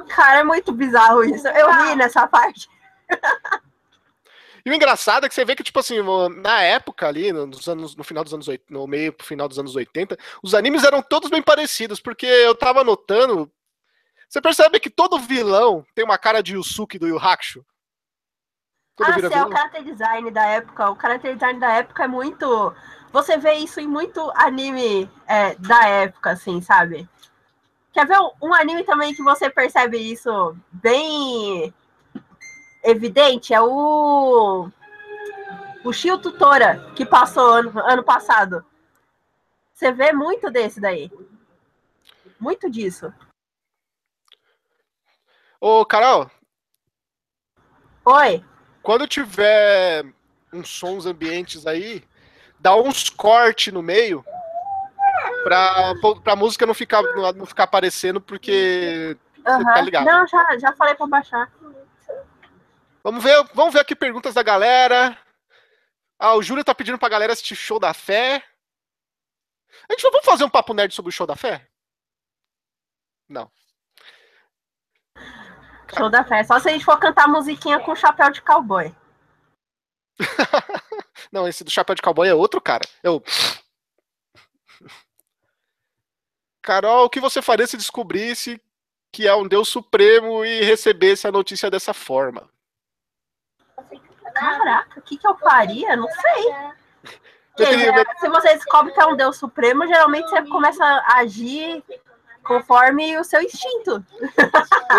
[0.09, 1.47] Cara, é muito bizarro isso.
[1.47, 2.69] Eu ri nessa parte.
[4.67, 5.99] E o engraçado é que você vê que, tipo assim,
[6.43, 9.59] na época ali, nos anos, no final dos anos 80, no meio pro final dos
[9.59, 13.51] anos 80, os animes eram todos bem parecidos, porque eu tava notando.
[14.29, 17.65] Você percebe que todo vilão tem uma cara de Yusuke do Yu Hakusho?
[19.01, 20.91] Ah, sim, é o character design da época.
[20.91, 22.75] O character design da época é muito.
[23.13, 27.09] Você vê isso em muito anime é, da época, assim, sabe?
[27.93, 31.73] Quer ver um anime também que você percebe isso bem
[32.83, 33.55] evidente?
[33.55, 34.71] É o.
[35.85, 38.65] O Shio Tutora, que passou ano, ano passado.
[39.73, 41.11] Você vê muito desse daí.
[42.39, 43.13] Muito disso.
[45.61, 46.31] Ô, Carol,
[48.11, 48.43] Oi.
[48.89, 50.03] Quando tiver
[50.51, 52.03] uns sons ambientes aí,
[52.59, 54.25] dá uns cortes no meio
[55.45, 55.93] pra,
[56.25, 57.03] pra música não ficar,
[57.35, 59.15] não ficar aparecendo, porque
[59.47, 59.63] uhum.
[59.63, 60.07] tá ligado.
[60.07, 61.53] Não, já, já falei pra baixar.
[63.05, 65.19] Vamos ver, vamos ver aqui perguntas da galera.
[66.19, 68.43] Ah, o Júlio tá pedindo pra galera assistir Show da Fé.
[69.87, 71.69] A gente vamos fazer um papo nerd sobre o Show da Fé?
[73.29, 73.51] Não.
[75.97, 76.45] Show da Fé.
[76.45, 78.95] Só se a gente for cantar musiquinha com chapéu de cowboy.
[81.33, 82.85] Não, esse do chapéu de cowboy é outro cara.
[83.03, 83.23] Eu.
[86.63, 88.61] Carol, o que você faria se descobrisse
[89.11, 92.49] que é um Deus supremo e recebesse a notícia dessa forma?
[94.35, 95.97] Caraca, o que, que eu faria?
[95.97, 97.19] Não sei.
[97.57, 98.07] Queria...
[98.21, 101.83] Se você descobre que é um Deus supremo, geralmente você começa a agir
[102.49, 104.05] conforme o seu instinto.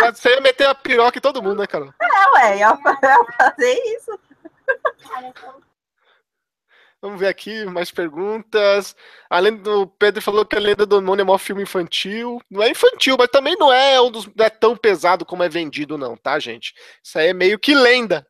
[0.06, 1.92] Você ia meter a piroca em todo mundo, né, Carol?
[2.00, 2.78] É, ué, ia
[3.38, 4.20] fazer isso.
[7.02, 8.96] Vamos ver aqui mais perguntas.
[9.30, 12.40] Além do Pedro falou que a Lenda do Demônio é um filme infantil.
[12.50, 15.50] Não é infantil, mas também não é um dos não é tão pesado como é
[15.50, 16.76] vendido não, tá, gente?
[17.04, 18.28] Isso aí é meio que lenda.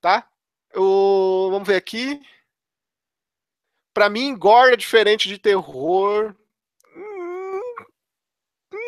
[0.00, 0.28] Tá?
[0.76, 2.20] O, vamos ver aqui.
[3.92, 6.34] Para mim, gore é diferente de terror.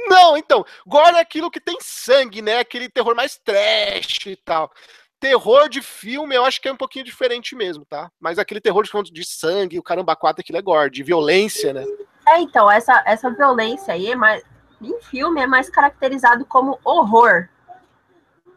[0.06, 2.58] Não, então, gore é aquilo que tem sangue, né?
[2.58, 4.70] Aquele terror mais trash e tal.
[5.18, 8.10] Terror de filme, eu acho que é um pouquinho diferente mesmo, tá?
[8.20, 11.84] Mas aquele terror de, de sangue, o caramba quatro, aquilo é gore, de violência, né?
[12.28, 14.42] É, então, essa, essa violência aí é mais.
[14.80, 17.48] Em filme é mais caracterizado como horror.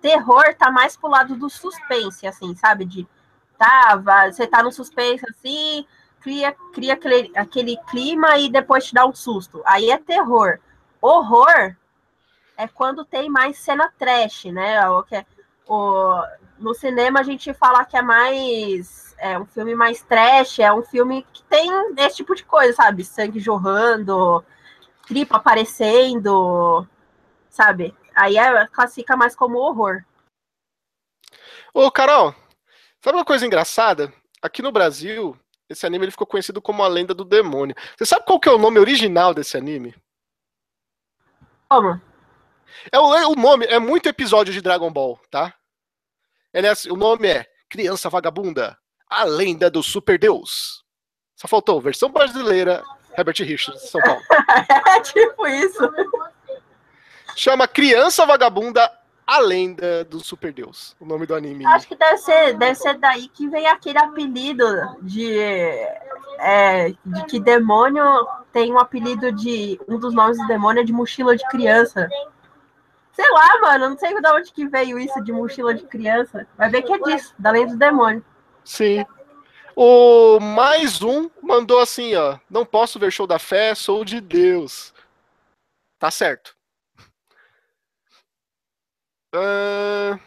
[0.02, 2.86] Terror tá mais pro lado do suspense, assim, sabe?
[2.86, 3.08] De
[3.58, 5.86] tá, você tá no suspense assim,
[6.20, 9.62] cria, cria aquele, aquele clima e depois te dá um susto.
[9.66, 10.60] Aí é terror.
[11.02, 11.76] Horror
[12.58, 14.88] é quando tem mais cena trash, né?
[14.90, 15.26] O, que é,
[15.68, 16.24] o,
[16.58, 20.82] no cinema a gente fala que é mais é um filme mais trash, é um
[20.82, 23.04] filme que tem esse tipo de coisa, sabe?
[23.04, 24.44] Sangue jorrando,
[25.08, 26.88] tripa aparecendo,
[27.50, 27.96] sabe?
[28.16, 30.04] Aí é, classifica mais como horror.
[31.74, 32.34] Ô, Carol,
[33.04, 34.12] sabe uma coisa engraçada?
[34.42, 35.38] Aqui no Brasil,
[35.70, 37.76] esse anime ele ficou conhecido como a Lenda do Demônio.
[37.98, 39.94] Você sabe qual que é o nome original desse anime?
[41.70, 42.02] Como?
[42.92, 45.54] É o, é o nome, é muito episódio de Dragon Ball, tá?
[46.52, 48.76] É, assim, o nome é Criança Vagabunda,
[49.08, 50.84] a Lenda do Super Deus.
[51.36, 52.84] Só faltou versão brasileira,
[53.16, 54.22] Herbert Richards, São Paulo.
[54.88, 55.90] é tipo isso.
[57.36, 58.92] Chama Criança Vagabunda,
[59.28, 61.66] a lenda do Super Deus, o nome do anime.
[61.68, 64.66] Acho que deve ser, deve ser daí que vem aquele apelido
[65.04, 65.38] de,
[66.40, 69.80] é, de que demônio tem um apelido de.
[69.88, 72.10] Um dos nomes do demônio é de mochila de criança.
[73.12, 76.48] Sei lá, mano, não sei de onde que veio isso de mochila de criança.
[76.58, 78.24] Vai ver que é disso, da lenda do demônio.
[78.64, 79.06] Sim.
[79.76, 82.38] O mais um mandou assim, ó.
[82.50, 84.94] Não posso ver show da fé, sou de Deus.
[85.98, 86.56] Tá certo.
[89.36, 90.20] Uh...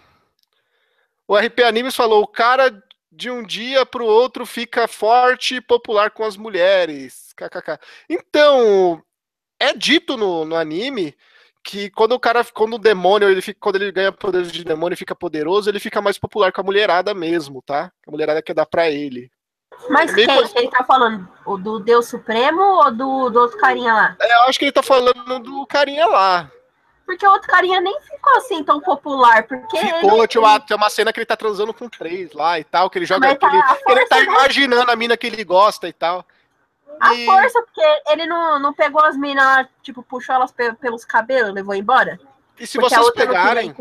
[1.27, 2.83] O RP Animes falou: o cara
[3.13, 7.35] de um dia para o outro fica forte e popular com as mulheres.
[7.37, 7.79] KKK.
[8.09, 9.03] Então,
[9.61, 11.15] é dito no, no anime
[11.63, 14.95] que quando o cara, quando o demônio, ele fica, quando ele ganha poderes de demônio
[14.95, 17.93] e fica poderoso, ele fica mais popular com a mulherada mesmo, tá?
[18.07, 19.31] A mulherada quer dar pra ele.
[19.89, 21.29] Mas é quem que ele tá falando?
[21.47, 24.17] O do Deus Supremo ou do, do outro carinha lá?
[24.21, 26.51] É, eu acho que ele tá falando do carinha lá.
[27.05, 29.47] Porque o outro carinha nem ficou assim tão popular.
[29.47, 30.29] Porque ficou, ele...
[30.29, 32.99] tinha, uma, tem uma cena que ele tá transando com três lá e tal, que
[32.99, 33.35] ele joga.
[33.37, 36.25] Tá, ele, ele tá imaginando a mina que ele gosta e tal.
[37.01, 37.25] A e...
[37.25, 42.19] força, porque ele não, não pegou as minas, tipo, puxou elas pelos cabelos, levou embora.
[42.59, 43.75] E se vocês pegarem.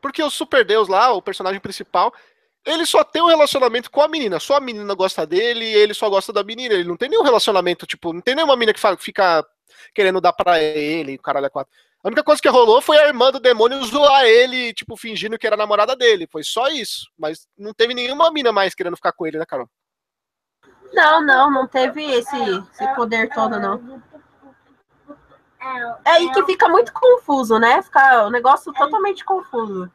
[0.00, 2.12] Porque o Super Deus lá, o personagem principal,
[2.64, 4.38] ele só tem um relacionamento com a menina.
[4.38, 6.74] Só a menina gosta dele e ele só gosta da menina.
[6.74, 9.44] Ele não tem nenhum relacionamento, tipo, não tem nenhuma menina que fica
[9.94, 11.72] querendo dar pra ele, o caralho é quatro.
[12.02, 15.46] A única coisa que rolou foi a irmã do demônio zoar ele, tipo, fingindo que
[15.46, 16.28] era namorada dele.
[16.30, 17.10] Foi só isso.
[17.18, 19.68] Mas não teve nenhuma mina mais querendo ficar com ele, né, Carol?
[20.92, 24.02] Não, não, não teve esse, esse poder todo, não.
[26.04, 27.82] É aí que fica muito confuso, né?
[27.82, 29.90] Fica o um negócio totalmente confuso.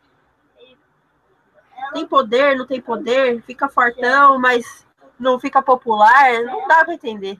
[1.94, 4.86] Tem poder, não tem poder, fica fortão, mas
[5.20, 7.40] não fica popular, não dá pra entender.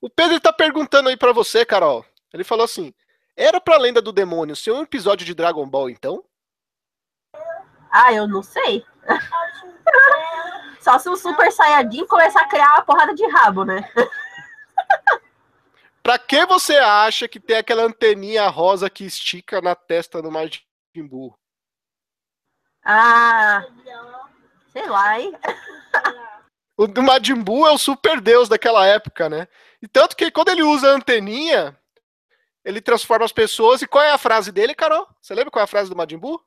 [0.00, 2.04] O Pedro tá perguntando aí para você, Carol.
[2.32, 2.92] Ele falou assim:
[3.36, 6.24] era pra lenda do demônio ser um episódio de Dragon Ball, então?
[7.90, 8.84] Ah, eu não sei.
[10.80, 13.88] Só se o Super Saiyajin começar a criar uma porrada de rabo, né?
[16.02, 20.60] pra que você acha que tem aquela anteninha rosa que estica na testa do Majin
[20.96, 21.38] Buu?
[22.84, 23.64] Ah,
[24.72, 25.32] sei lá, hein?
[26.76, 29.46] O do Majin Buu é o super deus daquela época, né?
[29.80, 31.78] E tanto que quando ele usa a anteninha,
[32.64, 33.82] ele transforma as pessoas.
[33.82, 35.06] E qual é a frase dele, Carol?
[35.20, 36.40] Você lembra qual é a frase do Majin Buu?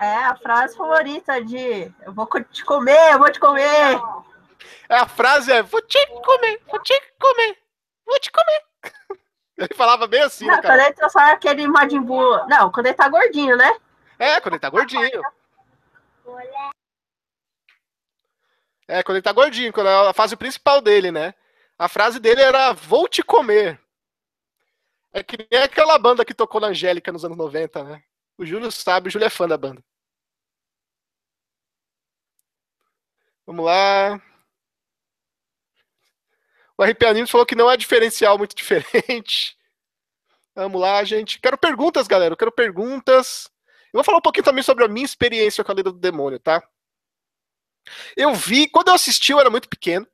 [0.00, 4.00] É a frase favorita de eu vou te comer, eu vou te comer.
[4.88, 7.58] É, a frase é vou te comer, vou te comer,
[8.06, 8.62] vou te comer.
[9.58, 10.86] Ele falava bem assim, Não, né, quando cara?
[10.86, 12.46] ele transforma aquele Majin Buu...
[12.48, 13.76] Não, quando ele tá gordinho, né?
[14.18, 15.22] É, quando ele tá gordinho.
[18.88, 21.34] É, quando ele tá gordinho, quando é a fase principal dele, né?
[21.78, 23.81] A frase dele era vou te comer.
[25.12, 28.02] É que nem aquela banda que tocou na Angélica nos anos 90, né?
[28.38, 29.82] O Júlio sabe, o Júlio é fã da banda.
[33.46, 34.20] Vamos lá.
[36.78, 39.56] O RP Animes falou que não é diferencial muito diferente.
[40.54, 41.40] Vamos lá, gente.
[41.40, 42.32] Quero perguntas, galera.
[42.32, 43.50] Eu quero perguntas.
[43.92, 46.38] Eu vou falar um pouquinho também sobre a minha experiência com a Lenda do Demônio,
[46.38, 46.66] tá?
[48.16, 50.06] Eu vi, quando eu assisti, eu era muito pequeno,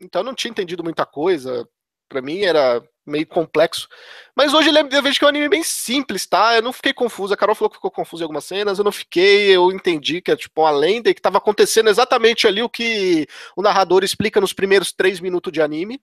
[0.00, 1.68] então eu não tinha entendido muita coisa.
[2.08, 3.88] Pra mim era meio complexo.
[4.34, 6.56] Mas hoje eu vejo que é um anime bem simples, tá?
[6.56, 7.34] Eu não fiquei confuso.
[7.34, 8.78] A Carol falou que ficou confuso em algumas cenas.
[8.78, 12.46] Eu não fiquei, eu entendi que é tipo uma lenda e que tava acontecendo exatamente
[12.46, 16.00] ali o que o narrador explica nos primeiros três minutos de anime.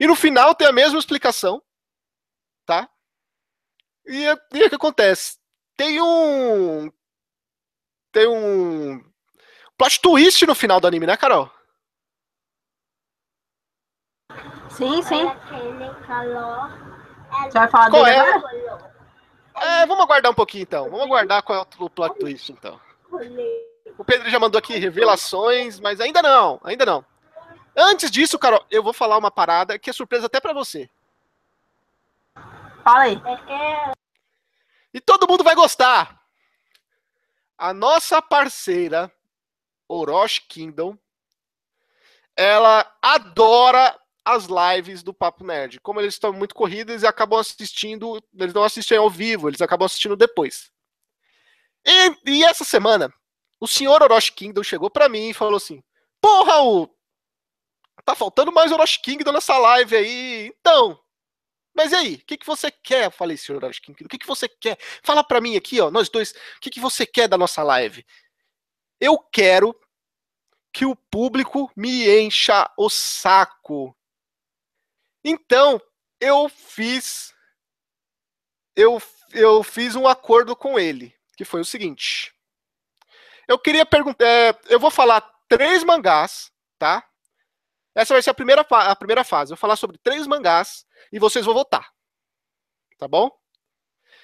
[0.00, 1.62] E no final tem a mesma explicação,
[2.66, 2.88] tá?
[4.06, 5.38] E, e o que acontece?
[5.76, 6.90] Tem um.
[8.10, 9.02] Tem um.
[9.76, 11.50] Plot twist no final do anime, né, Carol?
[14.82, 15.24] Sim, sim.
[17.44, 18.34] Você vai falar Qual dele é?
[18.34, 18.92] agora?
[19.54, 20.90] É, vamos aguardar um pouquinho então.
[20.90, 22.80] Vamos aguardar qual é o plot twist então.
[23.96, 27.04] O Pedro já mandou aqui revelações, mas ainda não, ainda não.
[27.76, 30.90] Antes disso, Carol, eu vou falar uma parada que é surpresa até pra você.
[32.82, 33.22] Fala aí.
[34.92, 36.20] E todo mundo vai gostar.
[37.56, 39.12] A nossa parceira,
[39.86, 40.98] Orochi Kingdom,
[42.36, 45.80] ela adora as lives do Papo Nerd.
[45.80, 49.86] Como eles estão muito corridos, eles acabam assistindo, eles não assistem ao vivo, eles acabam
[49.86, 50.70] assistindo depois.
[51.84, 53.12] E, e essa semana,
[53.60, 55.82] o senhor Orochi Kingdom chegou pra mim e falou assim:
[56.20, 56.96] Porra, Raul,
[58.04, 60.52] tá faltando mais Orochi Kingdom nessa live aí.
[60.60, 60.98] Então,
[61.74, 63.06] mas e aí, o que, que você quer?
[63.06, 64.78] Eu falei, senhor Orochi Kingdom, o que, que você quer?
[65.02, 68.04] Fala pra mim aqui, ó, nós dois, o que, que você quer da nossa live?
[69.00, 69.74] Eu quero
[70.72, 73.96] que o público me encha o saco.
[75.24, 75.80] Então,
[76.20, 77.32] eu fiz
[78.74, 79.00] eu,
[79.32, 82.34] eu fiz um acordo com ele, que foi o seguinte.
[83.46, 87.06] Eu queria perguntar, é, eu vou falar três mangás, tá?
[87.94, 89.52] Essa vai ser a primeira, a primeira fase.
[89.52, 91.92] Eu vou falar sobre três mangás e vocês vão votar.
[92.98, 93.30] Tá bom?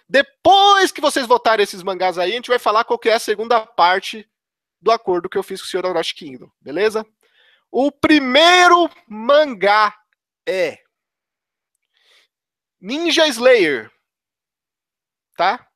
[0.09, 3.19] Depois que vocês votarem esses mangás aí, a gente vai falar qual que é a
[3.19, 4.29] segunda parte
[4.81, 5.87] do acordo que eu fiz com o Sr.
[5.87, 7.05] Orochi Kingdom, beleza?
[7.71, 9.95] O primeiro mangá
[10.49, 10.83] é
[12.81, 13.91] Ninja Slayer,
[15.37, 15.69] tá?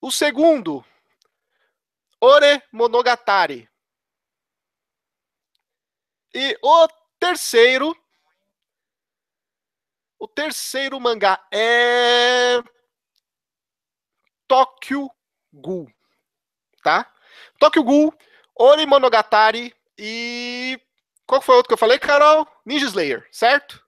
[0.00, 0.84] O segundo,
[2.20, 3.68] Ore Monogatari.
[6.34, 7.96] E o terceiro,
[10.18, 12.62] o terceiro mangá é
[14.48, 15.10] Tokyo
[15.52, 15.92] Ghoul,
[16.82, 17.12] tá?
[17.58, 18.14] Tokyo Ghoul,
[18.54, 20.80] Ori Monogatari e
[21.26, 22.46] qual foi o outro que eu falei, Carol?
[22.64, 23.85] Ninja Slayer, certo?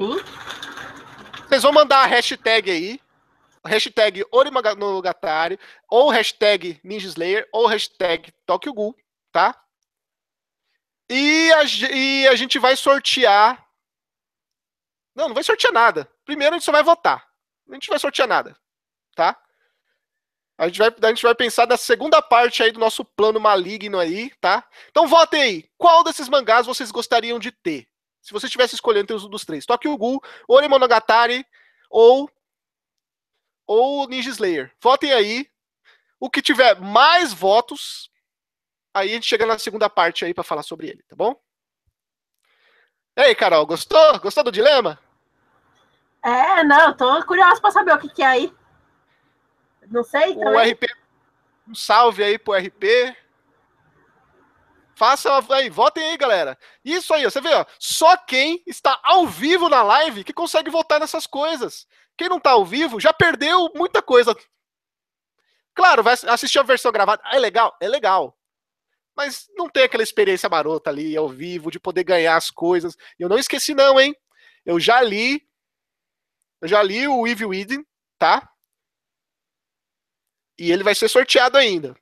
[0.00, 0.16] Sim.
[1.48, 3.00] Vocês vão mandar a hashtag aí.
[3.64, 5.58] Hashtag Orimonogatari,
[5.90, 8.96] ou hashtag Ninja Slayer, ou hashtag Tokyo Ghoul,
[9.32, 9.60] tá?
[11.10, 13.66] E a, e a gente vai sortear.
[15.16, 16.08] Não, não vai sortear nada.
[16.24, 17.26] Primeiro a gente só vai votar.
[17.68, 18.56] A gente vai sortear nada,
[19.16, 19.36] tá?
[20.58, 23.98] A gente vai, a gente vai pensar na segunda parte aí do nosso plano maligno
[23.98, 24.66] aí, tá?
[24.90, 25.70] Então votem aí.
[25.76, 27.88] Qual desses mangás vocês gostariam de ter?
[28.26, 29.64] Se você estivesse escolhendo entre os dos três.
[29.64, 31.46] Tokyo Ghoul, Ori Monogatari
[31.88, 32.28] ou
[33.64, 34.74] ou Ninja Slayer.
[34.80, 35.48] Votem aí.
[36.18, 38.10] O que tiver mais votos,
[38.92, 41.40] aí a gente chega na segunda parte aí pra falar sobre ele, tá bom?
[43.16, 44.18] E aí, Carol, gostou?
[44.18, 44.98] Gostou do dilema?
[46.20, 48.52] É, não, tô curiosa pra saber o que, que é aí.
[49.86, 50.72] Não sei O também.
[50.72, 50.86] RP,
[51.68, 53.16] um salve aí pro RP.
[54.96, 56.58] Faça aí, votem aí, galera.
[56.82, 60.98] Isso aí, você vê, ó, só quem está ao vivo na live que consegue votar
[60.98, 61.86] nessas coisas.
[62.16, 64.34] Quem não tá ao vivo já perdeu muita coisa.
[65.74, 67.22] Claro, vai assistir a versão gravada.
[67.30, 67.76] É legal?
[67.78, 68.38] É legal.
[69.14, 72.96] Mas não tem aquela experiência marota ali ao vivo de poder ganhar as coisas.
[73.18, 74.16] Eu não esqueci, não, hein?
[74.64, 75.46] Eu já li.
[76.58, 77.84] Eu já li o Evil Within,
[78.18, 78.50] tá?
[80.58, 81.94] E ele vai ser sorteado ainda.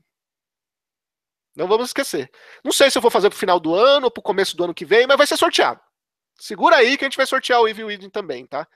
[1.56, 2.30] Não vamos esquecer.
[2.64, 4.74] Não sei se eu vou fazer pro final do ano ou pro começo do ano
[4.74, 5.80] que vem, mas vai ser sorteado.
[6.36, 8.66] Segura aí que a gente vai sortear o Evil Within também, tá?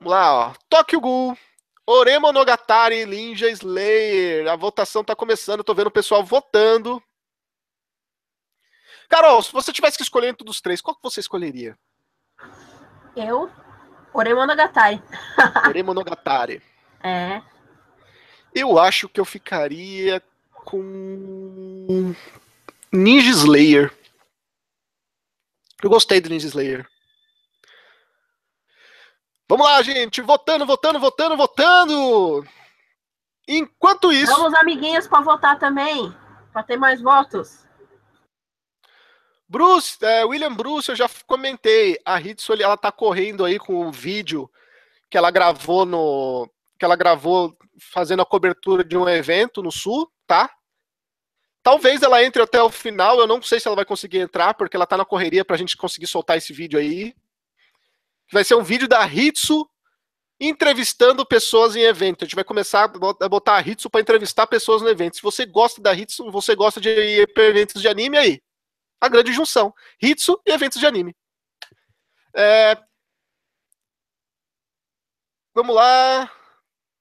[0.00, 0.54] Vamos lá, ó.
[0.70, 1.38] Tokyo Ghoul,
[1.86, 4.48] Oremo Nogatari, Ninja Slayer.
[4.48, 7.02] A votação tá começando, tô vendo o pessoal votando.
[9.08, 11.76] Carol, se você tivesse que escolher entre dos três, qual que você escolheria?
[13.14, 13.50] Eu,
[14.14, 15.02] Oremo Nogatari.
[15.68, 16.62] Oremo Nogatari.
[17.02, 17.42] É.
[18.54, 20.22] Eu acho que eu ficaria
[20.64, 22.14] com
[22.92, 23.92] Ninja Slayer.
[25.82, 26.88] Eu gostei do Ninja Slayer.
[29.48, 32.46] Vamos lá, gente, votando, votando, votando, votando.
[33.48, 34.32] Enquanto isso.
[34.32, 36.14] Vamos, amiguinhos, para votar também,
[36.52, 37.66] para ter mais votos.
[39.48, 41.98] Bruce, é, William Bruce, eu já comentei.
[42.04, 44.48] A Hitsu, ela tá correndo aí com o vídeo
[45.10, 46.48] que ela gravou no,
[46.78, 50.50] que ela gravou fazendo a cobertura de um evento no Sul, tá?
[51.62, 54.76] Talvez ela entre até o final, eu não sei se ela vai conseguir entrar, porque
[54.76, 57.14] ela tá na correria pra gente conseguir soltar esse vídeo aí.
[58.32, 59.68] Vai ser um vídeo da Hitsu
[60.40, 62.24] entrevistando pessoas em evento.
[62.24, 65.16] A gente vai começar a botar a Hitsu para entrevistar pessoas no evento.
[65.16, 68.42] Se você gosta da Hitsu, você gosta de ir para eventos de anime aí.
[68.98, 69.74] A grande junção.
[70.00, 71.14] Hitsu e eventos de anime.
[72.34, 72.78] É...
[75.54, 76.30] Vamos lá.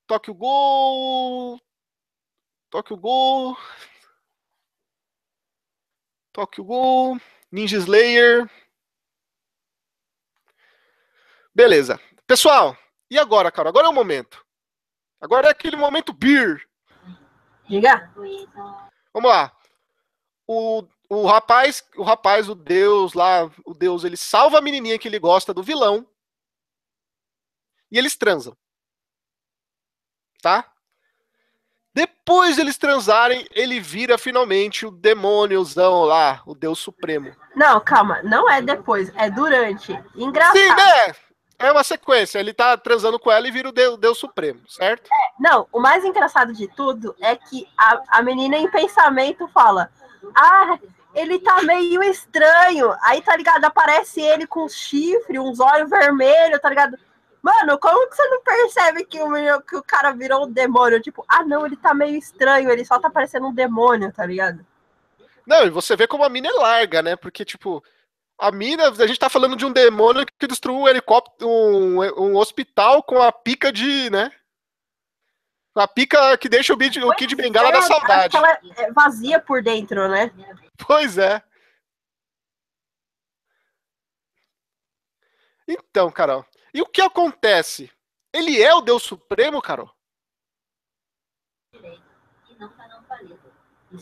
[0.10, 1.62] Toque o gol.
[2.72, 3.56] Toque o gol.
[6.34, 7.22] Toque o gol.
[7.52, 8.50] Ninja Slayer.
[11.54, 12.02] Beleza.
[12.26, 12.76] Pessoal,
[13.08, 13.70] e agora, cara?
[13.70, 14.44] Agora é o momento.
[15.22, 16.68] Agora é aquele momento beer.
[17.68, 18.12] Diga.
[19.14, 19.56] Vamos lá.
[20.48, 25.08] O, o rapaz, o rapaz, o deus lá, o deus, ele salva a menininha que
[25.08, 26.10] ele gosta do vilão.
[27.92, 28.58] E eles transam.
[30.42, 30.66] Tá?
[31.94, 37.36] Depois eles transarem, ele vira finalmente o demôniozão lá, o Deus Supremo.
[37.56, 39.92] Não, calma, não é depois, é durante.
[40.16, 40.58] Engraçado.
[40.58, 41.16] Sim, né?
[41.58, 42.40] É uma sequência.
[42.40, 45.10] Ele tá transando com ela e vira o Deus, Deus Supremo, certo?
[45.12, 49.92] É, não, o mais engraçado de tudo é que a, a menina em pensamento fala:
[50.34, 50.80] Ah,
[51.14, 52.96] ele tá meio estranho.
[53.02, 53.66] Aí, tá ligado?
[53.66, 56.98] Aparece ele com chifre, uns olhos vermelhos, tá ligado?
[57.42, 61.02] Mano, como que você não percebe que o, que o cara virou um demônio?
[61.02, 64.66] Tipo, ah, não, ele tá meio estranho, ele só tá parecendo um demônio, tá ligado?
[65.46, 67.16] Não, e você vê como a mina é larga, né?
[67.16, 67.84] Porque, tipo,
[68.38, 72.36] a mina, a gente tá falando de um demônio que destruiu um helicóptero, um, um
[72.36, 74.32] hospital com a pica de, né?
[75.76, 78.36] A pica que deixa o, Bid, o Kid Bengala é, da saudade.
[78.36, 80.32] ela é vazia por dentro, né?
[80.78, 81.42] Pois é.
[85.68, 86.46] Então, Carol.
[86.74, 87.92] E o que acontece?
[88.34, 89.92] Ele é o Deus Supremo, Carol?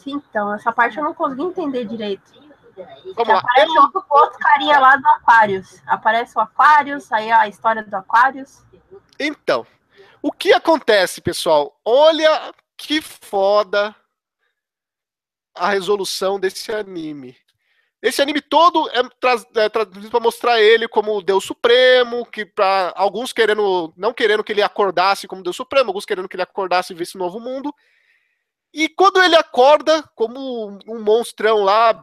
[0.05, 2.33] Então, essa parte eu não consegui entender direito.
[3.15, 3.39] Vamos lá.
[3.39, 5.81] Aparece Eu- outro, outro carinha lá do Aquarius.
[5.87, 8.63] Aparece o Aquarius, aí a história do Aquarius.
[9.19, 9.65] Então,
[10.21, 11.79] o que acontece, pessoal?
[11.83, 13.95] Olha que foda
[15.55, 17.35] a resolução desse anime.
[18.07, 19.01] Esse anime todo é,
[19.63, 24.45] é traduzido para mostrar ele como o Deus Supremo, que para alguns querendo, não querendo
[24.45, 27.37] que ele acordasse como Deus Supremo, alguns querendo que ele acordasse e visse um novo
[27.37, 27.75] mundo.
[28.73, 32.01] E quando ele acorda como um monstrão lá,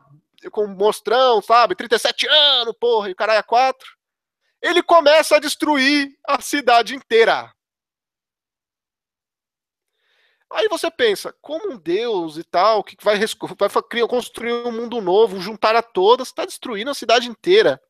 [0.53, 3.89] com um monstrão, sabe, 37 anos, porra, e o caralho é 4,
[4.61, 7.51] ele começa a destruir a cidade inteira.
[10.55, 15.01] Aí você pensa, como um deus e tal, que vai, vai criar, construir um mundo
[15.01, 17.83] novo, juntar a todas, está destruindo a cidade inteira.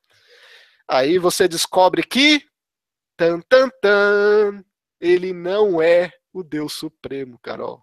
[0.89, 2.43] Aí você descobre que,
[3.19, 4.65] tan, tan, tan,
[4.99, 7.83] ele não é o Deus Supremo, Carol.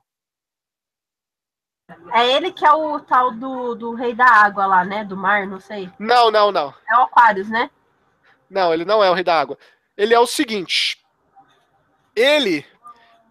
[2.12, 5.06] É ele que é o tal do, do rei da água lá, né?
[5.06, 5.92] Do mar, não sei.
[6.00, 6.74] Não, não, não.
[6.90, 7.70] É o Aquarius, né?
[8.50, 9.60] Não, ele não é o rei da água.
[9.96, 10.98] Ele é o seguinte.
[12.16, 12.66] Ele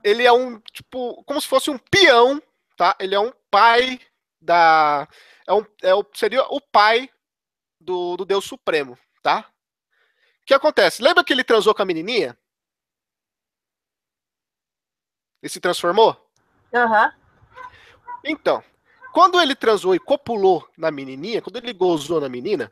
[0.05, 2.43] ele é um tipo como se fosse um peão,
[2.77, 2.97] tá?
[2.99, 4.01] Ele é um pai
[4.41, 5.09] da
[5.47, 7.11] é um, é o, seria o pai
[7.81, 9.51] do, do Deus Supremo, tá?
[10.43, 11.03] O que acontece?
[11.03, 12.37] Lembra que ele transou com a menininha?
[15.43, 16.31] E se transformou?
[16.75, 17.07] Aham.
[17.07, 17.21] Uhum.
[18.25, 18.63] Então,
[19.13, 22.71] quando ele transou e copulou na menininha, quando ele gozou na menina,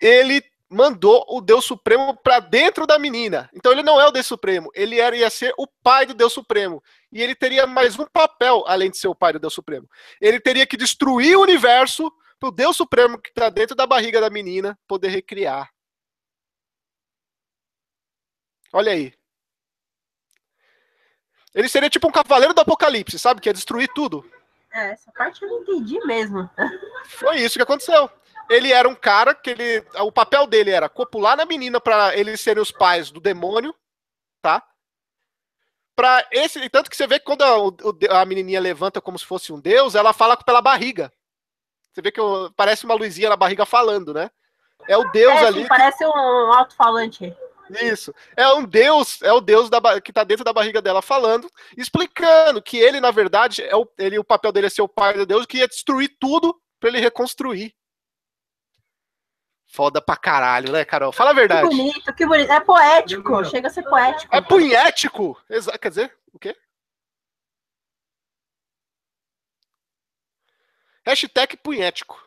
[0.00, 0.42] ele
[0.72, 3.48] mandou o Deus Supremo para dentro da menina.
[3.54, 6.32] Então ele não é o Deus Supremo, ele era, ia ser o pai do Deus
[6.32, 6.82] Supremo.
[7.12, 9.88] E ele teria mais um papel além de ser o pai do Deus Supremo.
[10.20, 12.10] Ele teria que destruir o universo
[12.40, 15.70] para o Deus Supremo que está dentro da barriga da menina poder recriar.
[18.72, 19.12] Olha aí.
[21.54, 23.42] Ele seria tipo um cavaleiro do apocalipse, sabe?
[23.42, 24.24] Que ia destruir tudo.
[24.72, 26.48] É, essa parte eu não entendi mesmo.
[27.04, 28.10] Foi isso que aconteceu.
[28.48, 29.84] Ele era um cara que ele.
[30.00, 33.74] O papel dele era copular na menina para eles serem os pais do demônio,
[34.40, 34.62] tá?
[35.94, 36.68] Pra esse.
[36.68, 39.94] Tanto que você vê que quando a, a menininha levanta como se fosse um deus,
[39.94, 41.12] ela fala pela barriga.
[41.92, 42.20] Você vê que
[42.56, 44.30] parece uma luzinha na barriga falando, né?
[44.88, 45.68] É o deus é, ali.
[45.68, 47.34] Parece um alto-falante.
[47.80, 48.14] Isso.
[48.36, 52.60] É um deus, é o deus da, que está dentro da barriga dela falando, explicando
[52.60, 55.26] que ele, na verdade, é o, ele, o papel dele é ser o pai de
[55.26, 57.74] Deus, que ia destruir tudo para ele reconstruir.
[59.72, 61.12] Foda pra caralho, né, Carol?
[61.12, 61.66] Fala a verdade.
[61.66, 62.52] Que bonito, que bonito.
[62.52, 64.36] É poético, chega a ser poético.
[64.36, 65.42] É punhético.
[65.48, 66.54] Exa quer dizer, o quê?
[71.06, 72.22] Hashtag punhético.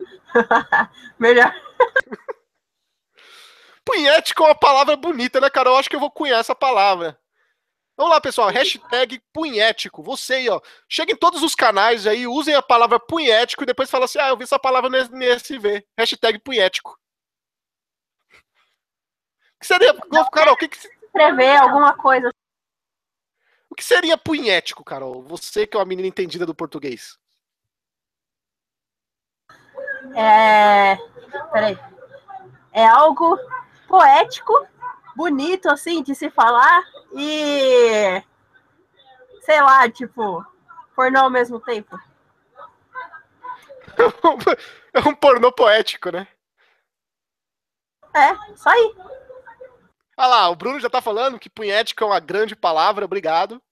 [1.16, 1.54] Melhor.
[3.84, 5.68] Punhético é uma palavra bonita, né, cara?
[5.68, 7.16] Eu acho que eu vou cunhar essa palavra.
[7.96, 8.50] Vamos lá, pessoal.
[8.50, 10.02] Hashtag punhético.
[10.02, 10.60] Você aí, ó.
[10.86, 14.28] Chega em todos os canais aí, usem a palavra punhético e depois fala assim: ah,
[14.28, 15.86] eu vi essa palavra no NSV.
[15.98, 16.98] Hashtag punhético.
[19.56, 19.94] O que seria.
[20.30, 20.76] Carol, o que, que.
[20.76, 22.30] Escrever alguma coisa.
[23.70, 25.22] O que seria punhético, Carol?
[25.22, 27.18] Você que é uma menina entendida do português.
[30.14, 30.96] É.
[31.50, 31.78] Peraí.
[32.72, 33.38] É algo
[33.88, 34.66] poético,
[35.16, 38.22] bonito, assim, de se falar e.
[39.40, 40.44] Sei lá, tipo,
[40.94, 41.98] pornô ao mesmo tempo.
[44.92, 46.26] É um pornô poético, né?
[48.14, 48.94] É, só aí.
[50.16, 53.62] Ah lá, o Bruno já tá falando que punhético é uma grande palavra, obrigado.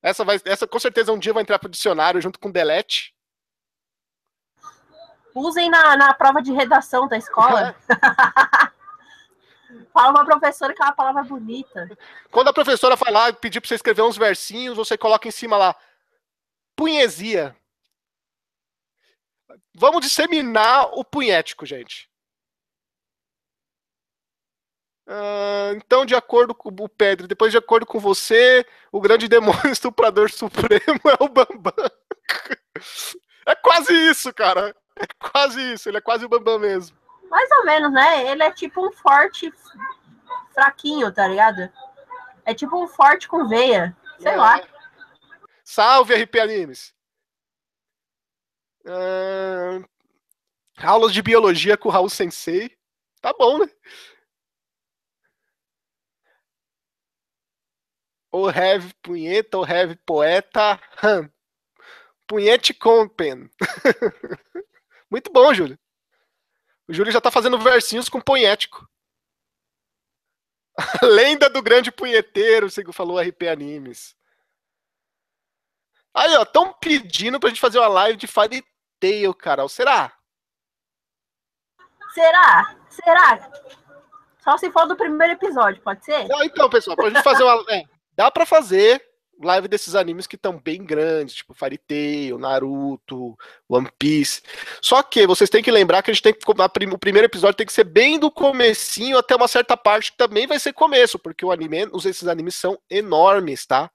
[0.00, 3.12] Essa, vai, essa com certeza um dia vai entrar pro dicionário junto com delete.
[5.34, 7.74] Usem na, na prova de redação da escola.
[7.88, 8.70] É.
[9.96, 11.88] Fala uma professora que é uma palavra bonita.
[12.30, 15.74] Quando a professora falar pedir para você escrever uns versinhos, você coloca em cima lá
[16.76, 17.56] punhesia.
[19.74, 22.10] Vamos disseminar o punhético, gente.
[25.08, 29.68] Uh, então, de acordo com o Pedro, depois de acordo com você, o grande demônio
[29.72, 31.72] estuprador supremo é o Bambam.
[33.48, 34.74] É quase isso, cara.
[34.96, 35.88] É quase isso.
[35.88, 36.98] Ele é quase o Bambam mesmo.
[37.30, 38.30] Mais ou menos, né?
[38.30, 39.52] Ele é tipo um forte
[40.54, 41.70] fraquinho, tá ligado?
[42.44, 43.96] É tipo um forte com veia.
[44.18, 44.36] Sei é.
[44.36, 44.60] lá.
[45.64, 46.94] Salve, RP Animes.
[48.84, 49.84] Uh,
[50.78, 52.76] aulas de biologia com o Raul Sensei.
[53.20, 53.70] Tá bom, né?
[58.30, 60.80] O have punheta, o have poeta.
[61.02, 61.28] Hum.
[62.26, 63.50] Punhete compen.
[65.10, 65.78] Muito bom, Júlio.
[66.88, 68.88] O Júlio já tá fazendo versinhos com punhético.
[71.02, 74.14] Lenda do grande punheteiro, falou RP Animes.
[76.14, 78.64] Aí, ó, estão pedindo pra gente fazer uma live de Fire
[78.98, 79.68] Tail, Carol.
[79.68, 80.16] Será?
[82.14, 82.76] Será?
[82.88, 83.52] Será?
[84.38, 86.26] Só se for do primeiro episódio, pode ser?
[86.28, 87.62] Não, então, pessoal, pra gente fazer uma.
[87.68, 87.82] É,
[88.14, 89.05] dá pra fazer,
[89.42, 93.36] live desses animes que estão bem grandes, tipo Fairy Tail, Naruto,
[93.68, 94.42] One Piece.
[94.80, 97.66] Só que vocês têm que lembrar que a gente tem que o primeiro episódio tem
[97.66, 101.44] que ser bem do comecinho até uma certa parte que também vai ser começo, porque
[101.44, 103.90] o anime, esses animes são enormes, tá?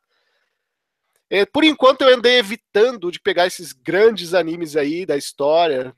[1.29, 5.95] É, por enquanto eu andei evitando de pegar esses grandes animes aí da história.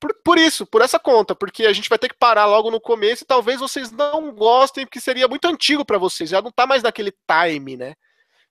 [0.00, 2.80] Por, por isso, por essa conta, porque a gente vai ter que parar logo no
[2.80, 6.66] começo e talvez vocês não gostem, porque seria muito antigo para vocês, já não tá
[6.66, 7.94] mais naquele time, né?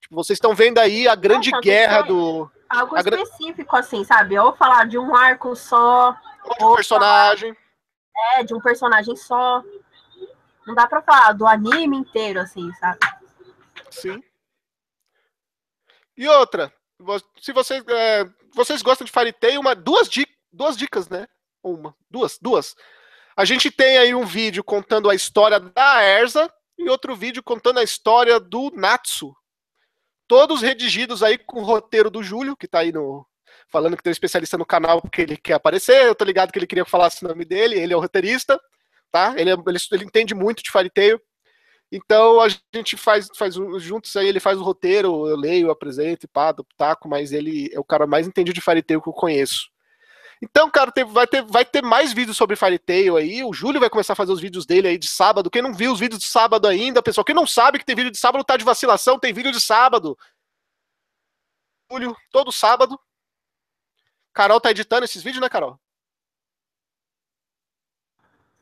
[0.01, 2.49] Tipo, vocês estão vendo aí a grande Nossa, guerra do.
[2.69, 4.37] Algo específico, assim, sabe?
[4.37, 6.15] Ou falar de um arco só.
[6.59, 7.53] Ou um personagem.
[7.53, 9.63] Falar, é, de um personagem só.
[10.65, 12.99] Não dá pra falar do anime inteiro, assim, sabe?
[13.89, 14.23] Sim.
[16.15, 16.71] E outra,
[17.41, 21.27] se vocês, é, vocês gostam de Fairy Tail, uma, duas, dicas, duas dicas, né?
[21.63, 22.75] Uma, duas, duas.
[23.35, 27.79] A gente tem aí um vídeo contando a história da Erza e outro vídeo contando
[27.79, 29.33] a história do Natsu,
[30.29, 33.25] todos redigidos aí com o roteiro do Júlio, que tá aí no.
[33.67, 36.05] Falando que tem um especialista no canal porque ele quer aparecer.
[36.05, 38.59] Eu tô ligado que ele queria que falasse o nome dele, ele é o roteirista,
[39.11, 39.33] tá?
[39.35, 41.19] Ele, é, ele, ele entende muito de Fairy Tail.
[41.91, 46.29] Então a gente faz, faz juntos aí, ele faz o roteiro, eu leio, apresento e
[46.29, 49.13] pá, do taco, mas ele é o cara mais entendido de Fairy Tail que eu
[49.13, 49.69] conheço.
[50.41, 53.43] Então, cara, tem, vai, ter, vai ter mais vídeos sobre Fairy Tail aí.
[53.43, 55.49] O Júlio vai começar a fazer os vídeos dele aí de sábado.
[55.49, 58.11] Quem não viu os vídeos de sábado ainda, pessoal, quem não sabe que tem vídeo
[58.11, 60.17] de sábado tá de vacilação, tem vídeo de sábado.
[61.91, 62.97] Júlio, todo sábado.
[64.33, 65.77] Carol tá editando esses vídeos, né, Carol?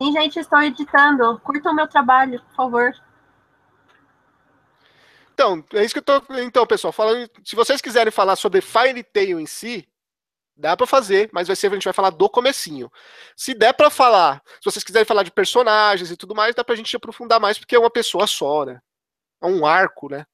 [0.01, 1.39] Sim, gente, estou editando.
[1.41, 2.93] Curtam o meu trabalho, por favor.
[5.33, 6.33] Então, é isso que eu tô.
[6.39, 7.29] Então, pessoal, falando.
[7.43, 9.87] Se vocês quiserem falar sobre Fire Tail em si,
[10.57, 12.91] dá para fazer, mas vai ser a gente vai falar do comecinho.
[13.35, 16.75] Se der para falar, se vocês quiserem falar de personagens e tudo mais, dá pra
[16.75, 18.79] gente aprofundar mais porque é uma pessoa só, né?
[19.41, 20.25] É um arco, né?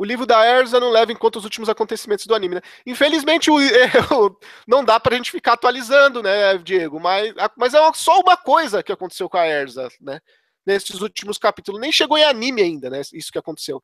[0.00, 2.62] o livro da Erza não leva em conta os últimos acontecimentos do anime, né?
[2.86, 3.56] Infelizmente, o,
[4.16, 6.98] o, não dá pra gente ficar atualizando, né, Diego?
[6.98, 10.18] Mas, mas é só uma coisa que aconteceu com a Erza, né?
[10.64, 11.78] Nesses últimos capítulos.
[11.78, 13.02] Nem chegou em anime ainda, né?
[13.12, 13.82] Isso que aconteceu.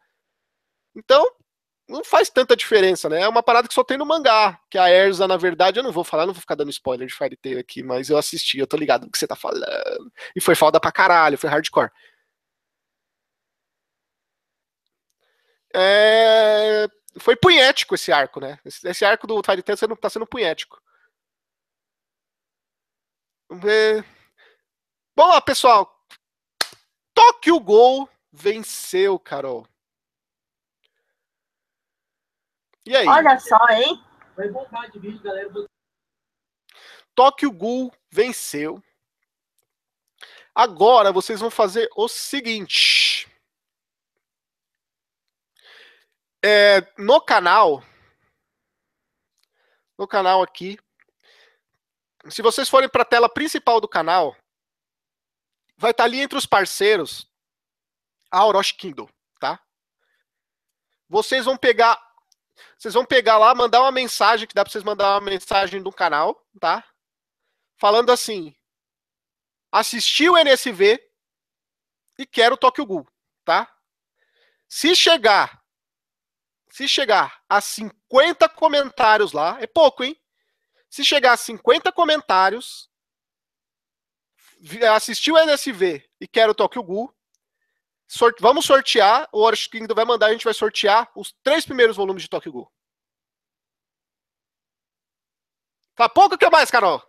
[0.96, 1.24] Então,
[1.88, 3.20] não faz tanta diferença, né?
[3.22, 4.58] É uma parada que só tem no mangá.
[4.70, 7.14] Que a Erza, na verdade, eu não vou falar, não vou ficar dando spoiler de
[7.14, 10.12] Fairy Tail aqui, mas eu assisti, eu tô ligado no que você tá falando.
[10.34, 11.90] E foi foda pra caralho, foi hardcore.
[15.76, 16.88] é,
[17.18, 18.58] foi punhético esse arco, né?
[18.64, 20.80] Esse, esse arco do Tide Tales tá sendo punhético.
[23.50, 24.02] É...
[25.14, 25.92] Bom pessoal.
[27.14, 29.66] Tokyo Gol venceu, Carol.
[32.86, 33.06] E aí?
[33.08, 34.00] Olha só, hein?
[34.36, 35.50] Vai bombar de vídeo, galera.
[37.14, 38.82] Tokyo Ghoul venceu.
[40.54, 43.28] Agora vocês vão fazer o seguinte.
[46.44, 47.82] É, no canal,
[49.98, 50.78] no canal aqui,
[52.28, 54.36] se vocês forem para a tela principal do canal,
[55.76, 57.28] vai estar tá ali entre os parceiros
[58.30, 59.10] a Orochi Kindle,
[59.40, 59.60] tá?
[61.08, 62.00] Vocês vão pegar,
[62.78, 65.92] vocês vão pegar lá, mandar uma mensagem que dá para vocês mandar uma mensagem do
[65.92, 66.84] canal, tá?
[67.76, 68.54] Falando assim:
[69.70, 71.00] assisti o NSV
[72.18, 73.08] e quero Tokyo Ghoul,
[73.44, 73.72] tá?
[74.68, 75.62] Se chegar
[76.76, 80.14] se chegar a 50 comentários lá, é pouco, hein?
[80.90, 82.90] Se chegar a 50 comentários,
[84.94, 87.15] assistiu o NSV e quer o Tokyo Ghoul,
[88.40, 92.22] vamos sortear, o Orange Kingdom vai mandar, a gente vai sortear os três primeiros volumes
[92.22, 92.72] de Tokyo Ghoul.
[95.94, 97.02] Tá pouco que mais, Carol?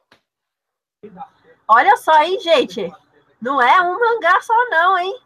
[1.68, 2.90] Olha só aí, gente.
[3.42, 5.22] Não é um mangá só não, hein?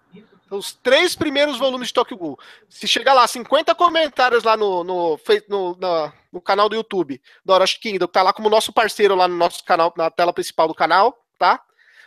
[0.52, 2.40] os três primeiros volumes de Tokyo Ghoul.
[2.70, 7.54] Se chegar lá 50 comentários lá no, no, no, no, no canal do YouTube do
[7.54, 10.68] Orochi Kingdom, que tá lá como nosso parceiro lá no nosso canal, na tela principal
[10.68, 11.62] do canal, tá?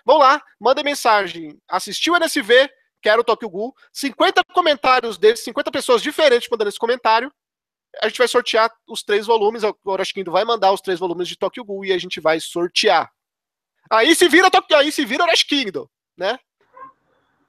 [0.05, 1.59] Vão lá, mandem mensagem.
[1.67, 2.71] Assistiu o NSV,
[3.05, 3.75] quero o Tokyo Ghoul.
[3.93, 7.31] 50 comentários deles, 50 pessoas diferentes mandando esse comentário.
[8.03, 9.63] A gente vai sortear os três volumes.
[9.63, 12.41] O Orochi Kingdom vai mandar os três volumes de Tokyo Ghoul e a gente vai
[12.41, 13.11] sortear.
[13.91, 15.87] Aí se vira, aí se vira Orochi Kingdom,
[16.17, 16.39] né?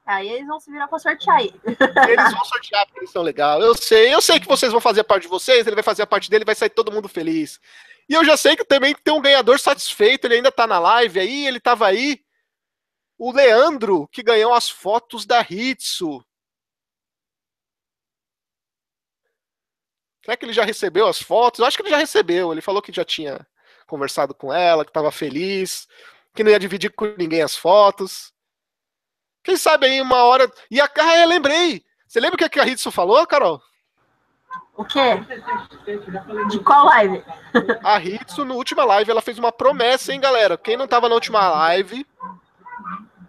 [0.06, 1.52] Aí eles vão se virar pra sortear aí.
[1.66, 3.64] Eles vão sortear porque eles são legais.
[3.64, 6.04] Eu sei, eu sei que vocês vão fazer a parte de vocês, ele vai fazer
[6.04, 7.60] a parte dele, vai sair todo mundo feliz.
[8.08, 11.20] E eu já sei que também tem um ganhador satisfeito, ele ainda tá na live
[11.20, 12.24] aí, ele tava aí.
[13.18, 16.24] O Leandro, que ganhou as fotos da Hitsu.
[20.24, 21.60] Será que ele já recebeu as fotos?
[21.60, 22.52] Eu acho que ele já recebeu.
[22.52, 23.46] Ele falou que já tinha
[23.86, 25.88] conversado com ela, que estava feliz,
[26.34, 28.34] que não ia dividir com ninguém as fotos.
[29.44, 30.52] Quem sabe aí uma hora.
[30.70, 30.90] E a.
[30.98, 31.86] Ah, eu lembrei!
[32.08, 33.62] Você lembra o que a Hitsu falou, Carol?
[34.76, 35.16] O quê?
[36.50, 37.24] De qual live?
[37.84, 40.58] A Hitsu, na última live, ela fez uma promessa, hein, galera?
[40.58, 42.06] Quem não tava na última live.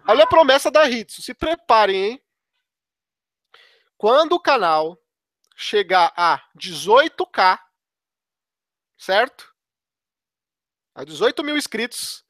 [0.07, 1.21] Olha a promessa da Hitsu.
[1.21, 2.25] Se preparem, hein?
[3.97, 4.97] Quando o canal
[5.55, 7.59] chegar a 18k,
[8.97, 9.53] certo?
[10.95, 12.23] A 18 mil inscritos,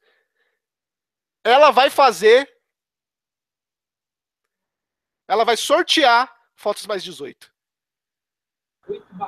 [1.44, 2.52] ela vai fazer
[5.28, 7.52] ela vai sortear fotos mais 18.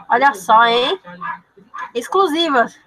[0.09, 0.99] Olha só, hein?
[1.95, 2.81] Exclusivas.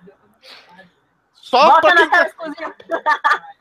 [1.33, 2.09] Só para quem...
[2.09, 2.75] Tá- exclusiva.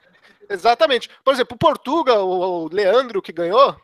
[0.52, 1.08] Exatamente.
[1.24, 3.80] Por exemplo, o Portugal, o Leandro que ganhou,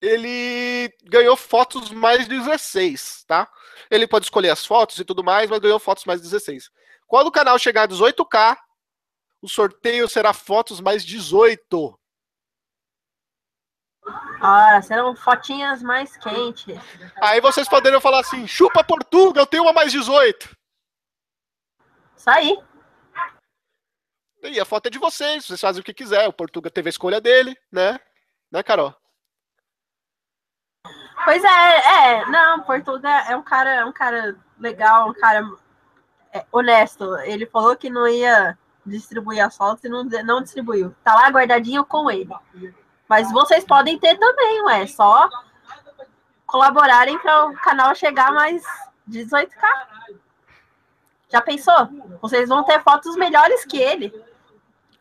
[0.00, 3.48] ele ganhou fotos mais 16, tá?
[3.90, 6.70] Ele pode escolher as fotos e tudo mais, mas ganhou fotos mais 16.
[7.06, 8.56] Quando o canal chegar a 18k,
[9.42, 11.98] o sorteio será fotos mais 18.
[14.40, 16.78] Ora, serão fotinhas mais quentes.
[17.20, 20.56] Aí vocês poderiam falar assim: chupa Portugal, eu tenho uma mais 18.
[22.16, 22.58] Isso aí.
[24.42, 26.26] E a foto é de vocês, vocês fazem o que quiser.
[26.28, 27.98] O Portugal teve a escolha dele, né?
[28.50, 28.94] Né, Carol?
[31.24, 35.48] Pois é, é, não, Portugal é um cara, é um cara legal, um cara
[36.32, 37.16] é, honesto.
[37.18, 40.94] Ele falou que não ia distribuir as fotos e não, não distribuiu.
[41.04, 42.34] Tá lá guardadinho com ele.
[43.08, 44.86] Mas vocês podem ter também, ué.
[44.86, 45.28] Só
[46.46, 48.62] colaborarem para o canal chegar mais
[49.08, 49.50] 18k.
[51.28, 51.88] Já pensou?
[52.20, 54.12] Vocês vão ter fotos melhores que ele.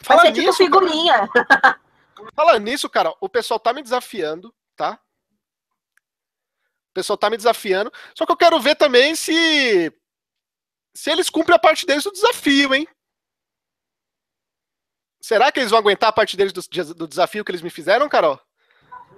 [0.03, 1.29] Fala Vai ser nisso, tipo figurinha.
[2.35, 4.99] Fala nisso, cara, o pessoal tá me desafiando, tá?
[6.89, 7.91] O pessoal tá me desafiando.
[8.15, 9.93] Só que eu quero ver também se
[10.93, 12.87] se eles cumprem a parte deles do desafio, hein?
[15.21, 16.61] Será que eles vão aguentar a parte deles do,
[16.95, 18.39] do desafio que eles me fizeram, Carol?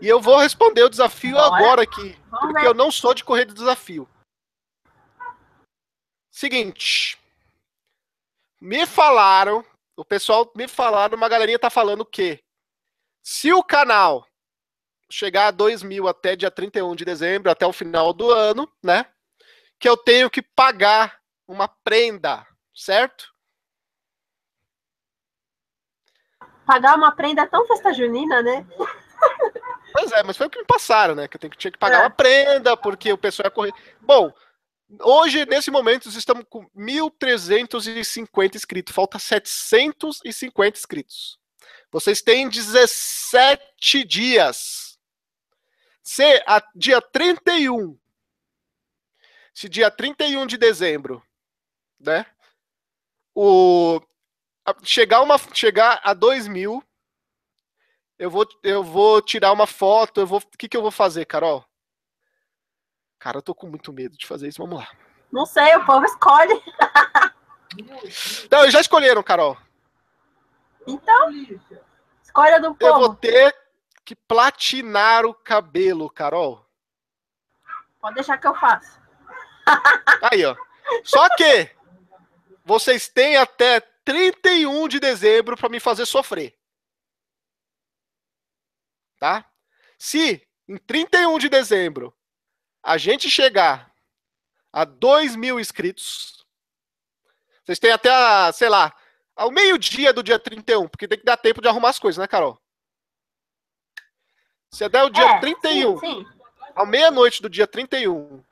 [0.02, 1.56] E eu vou responder o desafio Bora.
[1.56, 2.68] agora aqui, Vamos porque ver.
[2.68, 4.10] eu não sou de correr de desafio.
[6.32, 7.18] Seguinte.
[8.60, 9.66] Me falaram,
[9.96, 12.44] o pessoal me falaram, uma galerinha tá falando que
[13.22, 14.26] se o canal
[15.10, 19.06] chegar a 2 mil até dia 31 de dezembro, até o final do ano, né?
[19.78, 23.30] Que eu tenho que pagar uma prenda, certo?
[26.66, 28.66] Pagar uma prenda tão festa junina, né?
[29.92, 31.28] Pois é, mas foi o que me passaram, né?
[31.28, 32.02] Que eu tenho tinha que pagar É.
[32.04, 33.74] uma prenda, porque o pessoal ia correr.
[34.00, 34.34] Bom,
[35.00, 38.94] hoje, nesse momento, estamos com 1.350 inscritos.
[38.94, 41.40] Falta 750 inscritos.
[41.92, 45.00] Vocês têm 17 dias.
[46.04, 47.98] Se a dia 31,
[49.54, 51.24] se dia 31 de dezembro,
[52.00, 52.26] né?
[53.36, 54.02] O,
[54.66, 56.84] a- chegar, uma, chegar a 2 mil,
[58.18, 60.40] eu vou, eu vou tirar uma foto, eu vou.
[60.40, 61.66] O que, que eu vou fazer, Carol?
[63.22, 64.60] Cara, eu tô com muito medo de fazer isso.
[64.64, 64.90] Vamos lá.
[65.32, 66.60] Não sei, o povo escolhe.
[68.50, 69.56] Não, já escolheram, Carol.
[70.88, 71.30] Então,
[72.24, 73.16] escolha do Eu vou povo.
[73.18, 73.56] ter
[74.04, 76.66] que platinar o cabelo, Carol.
[78.02, 79.00] Pode deixar que eu faço.
[80.32, 80.56] Aí, ó.
[81.04, 81.70] Só que
[82.66, 86.58] vocês têm até 31 de dezembro para me fazer sofrer.
[89.20, 89.46] Tá?
[90.00, 92.12] Se em 31 de dezembro
[92.84, 93.92] a gente chegar
[94.72, 96.46] a 2 mil inscritos,
[97.64, 98.94] vocês têm até, a, sei lá,
[99.36, 102.28] ao meio-dia do dia 31, porque tem que dar tempo de arrumar as coisas, né,
[102.28, 102.60] Carol?
[104.72, 106.26] Se der o dia é, 31, Sim, sim.
[106.76, 108.44] ao meia-noite do dia 31,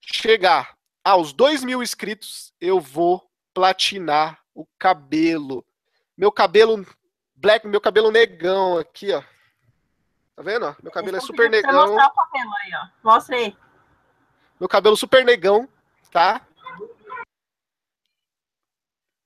[0.00, 5.64] chegar aos 2 mil inscritos, eu vou platinar o cabelo.
[6.16, 6.84] Meu cabelo
[7.34, 9.22] black, meu cabelo negão aqui, ó.
[10.34, 10.66] Tá vendo?
[10.66, 10.74] ó?
[10.82, 11.94] Meu cabelo é super negão.
[11.94, 12.88] o cabelo aí, ó.
[13.02, 13.56] Mostra aí.
[14.62, 15.68] Meu cabelo super negão,
[16.12, 16.40] tá?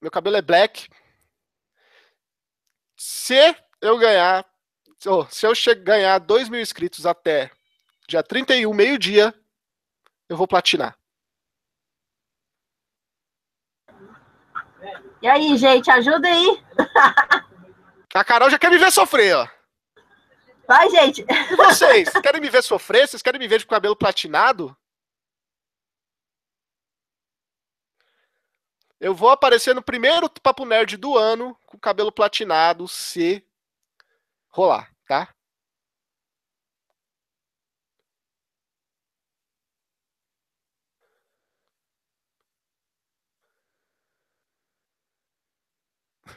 [0.00, 0.88] Meu cabelo é black.
[2.96, 4.46] Se eu ganhar,
[5.28, 5.52] se eu
[5.84, 7.50] ganhar 2 mil inscritos até
[8.08, 9.38] dia 31, meio-dia,
[10.26, 10.98] eu vou platinar.
[15.20, 16.64] E aí, gente, ajuda aí.
[18.14, 19.46] A Carol já quer me ver sofrer, ó.
[20.66, 21.26] Vai, gente.
[21.54, 23.06] Vocês, querem me ver sofrer?
[23.06, 24.74] Vocês querem me ver de cabelo platinado?
[29.00, 33.44] Eu vou aparecer no primeiro Papo Nerd do ano com cabelo platinado, se
[34.48, 35.34] rolar, tá?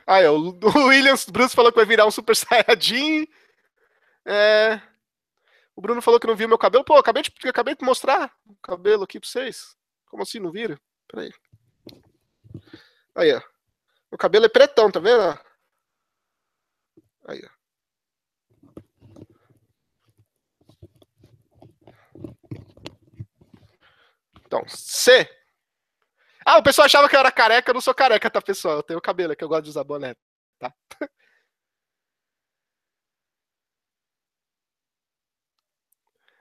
[0.05, 0.33] Aí, ó,
[0.75, 3.27] o Williams Bruce falou que vai virar um Super Saiyajin.
[4.25, 4.81] É...
[5.75, 6.83] O Bruno falou que não viu meu cabelo.
[6.83, 9.75] Pô, acabei de, acabei de mostrar o cabelo aqui pra vocês.
[10.07, 10.77] Como assim não viram?
[11.07, 11.31] Peraí.
[13.19, 13.41] Aí, ó.
[14.11, 15.37] Meu cabelo é pretão, tá vendo?
[17.27, 17.49] Aí, ó.
[24.45, 25.29] Então, C.
[26.45, 27.69] Ah, o pessoal achava que eu era careca.
[27.69, 28.77] Eu não sou careca, tá, pessoal?
[28.77, 30.15] Eu tenho cabelo, é que eu gosto de usar boné,
[30.59, 30.73] tá?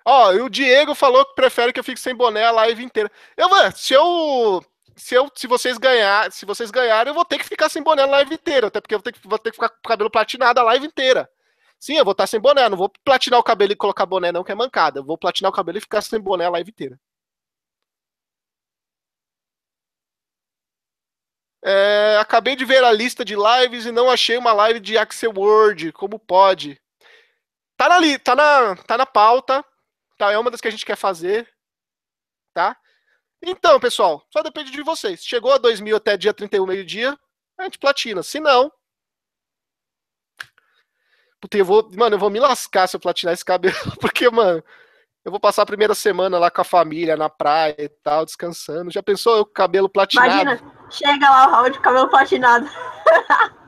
[0.05, 3.11] Ó, e o Diego falou que prefere que eu fique sem boné a live inteira.
[3.37, 4.65] Eu, mano, se eu.
[4.99, 8.03] Se, eu, se vocês ganhar, se vocês ganharem, eu vou ter que ficar sem boné
[8.03, 9.89] a live inteira, até porque eu vou ter que, vou ter que ficar com o
[9.89, 11.31] cabelo platinado a live inteira.
[11.79, 14.45] Sim, eu vou estar sem boné, não vou platinar o cabelo e colocar boné, não,
[14.45, 15.01] que é mancada.
[15.01, 16.99] Eu vou platinar o cabelo e ficar sem boné a live inteira.
[21.65, 25.33] É, acabei de ver a lista de lives e não achei uma live de Axel
[25.37, 25.93] Word.
[25.93, 26.81] Como pode?
[27.77, 29.65] Tá na, tá na, tá na pauta.
[30.17, 31.49] Tá, é uma das que a gente quer fazer.
[32.55, 32.77] Tá?
[33.43, 35.25] Então, pessoal, só depende de vocês.
[35.25, 37.17] Chegou a 2 mil até dia 31, meio-dia,
[37.57, 38.23] a gente platina.
[38.23, 38.71] Se não.
[41.41, 41.89] Puta, eu vou.
[41.93, 43.77] Mano, eu vou me lascar se eu platinar esse cabelo.
[44.01, 44.63] Porque, mano,
[45.25, 48.91] eu vou passar a primeira semana lá com a família, na praia e tal, descansando.
[48.91, 50.29] Já pensou eu com o cabelo platinado?
[50.29, 52.67] Imagina, chega lá o Raul de cabelo platinado.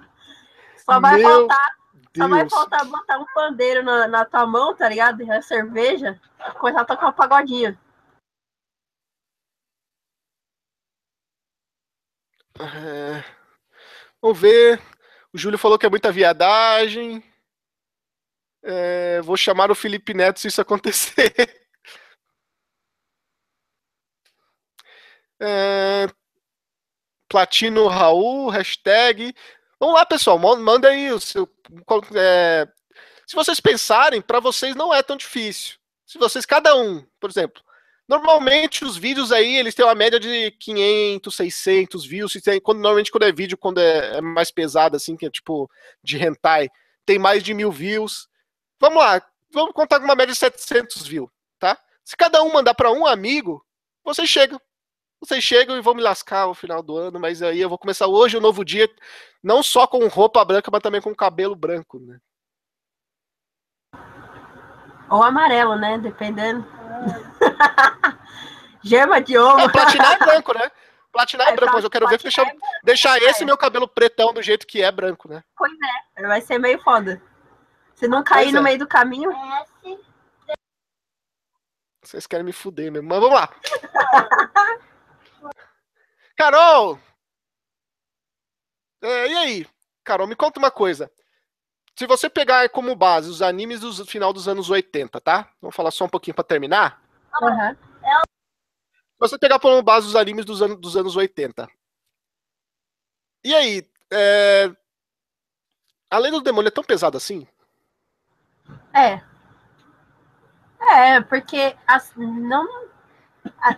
[0.85, 1.77] Só vai Meu faltar,
[2.17, 2.53] só vai Deus.
[2.53, 5.23] faltar botar um pandeiro na, na tua mão, tá ligado?
[5.23, 6.21] E a cerveja,
[6.59, 7.79] começar a tocar um pagodinho.
[12.61, 13.25] É...
[14.21, 14.81] Vamos ver.
[15.33, 17.23] O Júlio falou que é muita viadagem.
[18.63, 19.21] É...
[19.23, 21.33] Vou chamar o Felipe Neto se isso acontecer.
[25.41, 26.07] É...
[27.29, 29.35] Platino Raul, hashtag.
[29.79, 31.49] Vamos lá, pessoal, manda aí o seu.
[32.15, 32.69] É...
[33.27, 35.79] Se vocês pensarem, para vocês não é tão difícil.
[36.05, 37.63] Se vocês, cada um, por exemplo,
[38.11, 42.33] Normalmente os vídeos aí, eles têm uma média de 500, 600 views.
[42.61, 45.71] Quando, normalmente quando é vídeo, quando é, é, mais pesado, assim, que é tipo
[46.03, 46.69] de hentai,
[47.07, 48.29] tem mais de mil views.
[48.81, 51.79] Vamos lá, vamos contar com uma média de 700 views, tá?
[52.05, 53.65] Se cada um mandar para um amigo,
[54.03, 54.61] vocês chegam.
[55.21, 58.09] Vocês chegam e vão me lascar no final do ano, mas aí eu vou começar
[58.09, 58.91] hoje um novo dia,
[59.41, 62.19] não só com roupa branca, mas também com cabelo branco, né?
[65.09, 65.97] Ou amarelo, né?
[65.97, 66.80] Dependendo.
[68.83, 69.59] Gema de ouro.
[69.59, 70.71] Não, platinar é branco, né?
[71.13, 74.33] Platinar é, é branco, mas eu quero ver deixar, é deixar esse meu cabelo pretão
[74.33, 75.43] do jeito que é branco, né?
[75.57, 75.73] Pois
[76.17, 77.21] é, vai ser meio foda.
[77.95, 78.63] Se não cair pois no é.
[78.63, 79.31] meio do caminho.
[82.03, 83.49] Vocês querem me fuder mesmo, mas vamos lá.
[86.37, 86.99] Carol!
[89.03, 89.67] É, e aí?
[90.03, 91.11] Carol, me conta uma coisa.
[92.01, 95.51] Se você pegar como base os animes do final dos anos 80, tá?
[95.61, 96.99] Vamos falar só um pouquinho para terminar.
[97.43, 97.77] Uhum.
[97.77, 101.69] Se você pegar como base os animes dos, anos, dos anos 80.
[103.45, 103.87] E aí?
[104.11, 104.75] É...
[106.11, 107.47] A Lei do Demônio é tão pesada assim?
[108.95, 109.21] É.
[110.81, 112.67] É, porque as, não.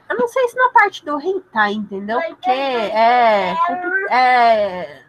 [0.08, 2.20] Eu não sei se na parte do hentai, entendeu?
[2.20, 3.56] Porque é,
[4.12, 5.01] é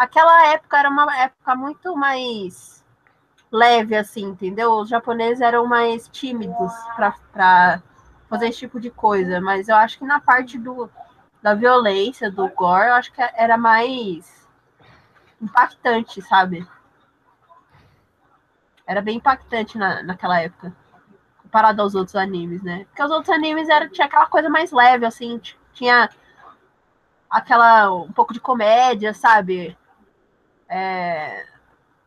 [0.00, 2.82] aquela época era uma época muito mais
[3.52, 4.72] leve, assim, entendeu?
[4.72, 7.82] Os japoneses eram mais tímidos para
[8.26, 10.88] fazer esse tipo de coisa, mas eu acho que na parte do,
[11.42, 14.48] da violência, do gore, eu acho que era mais
[15.38, 16.66] impactante, sabe?
[18.86, 20.74] Era bem impactante na, naquela época,
[21.42, 22.86] comparado aos outros animes, né?
[22.86, 25.38] Porque os outros animes era, tinha aquela coisa mais leve, assim,
[25.74, 26.08] tinha
[27.28, 29.76] aquela um pouco de comédia, sabe?
[30.70, 31.44] É,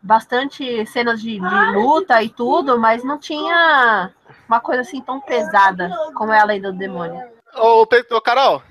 [0.02, 4.14] bastante cenas de, de, luta e tudo, mas não tinha
[4.48, 7.22] uma coisa assim tão pesada como é a Lei do Demônio.
[7.56, 8.64] Ô, ô Carol,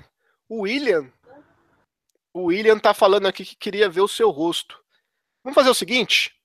[0.49, 1.07] o William,
[2.33, 4.81] o William tá falando aqui que queria ver o seu rosto.
[5.43, 6.35] Vamos fazer o seguinte?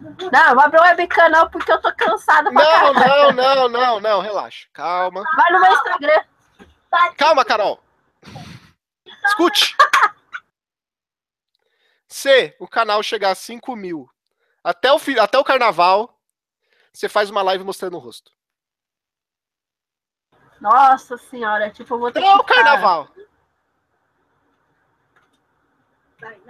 [0.00, 4.00] Não, não abre o webcam não, porque eu tô cansada pra Não, não, não, não,
[4.00, 4.66] não, relaxa.
[4.72, 5.22] Calma.
[5.36, 6.22] Vai no meu Instagram.
[7.16, 7.80] Calma, Carol.
[9.26, 9.76] Escute.
[12.18, 14.10] Se o canal chegar a 5 mil
[14.64, 16.20] até o, até o carnaval,
[16.92, 18.32] você faz uma live mostrando o rosto.
[20.60, 22.40] Nossa senhora, tipo, eu vou ter até que.
[22.40, 23.08] o carnaval.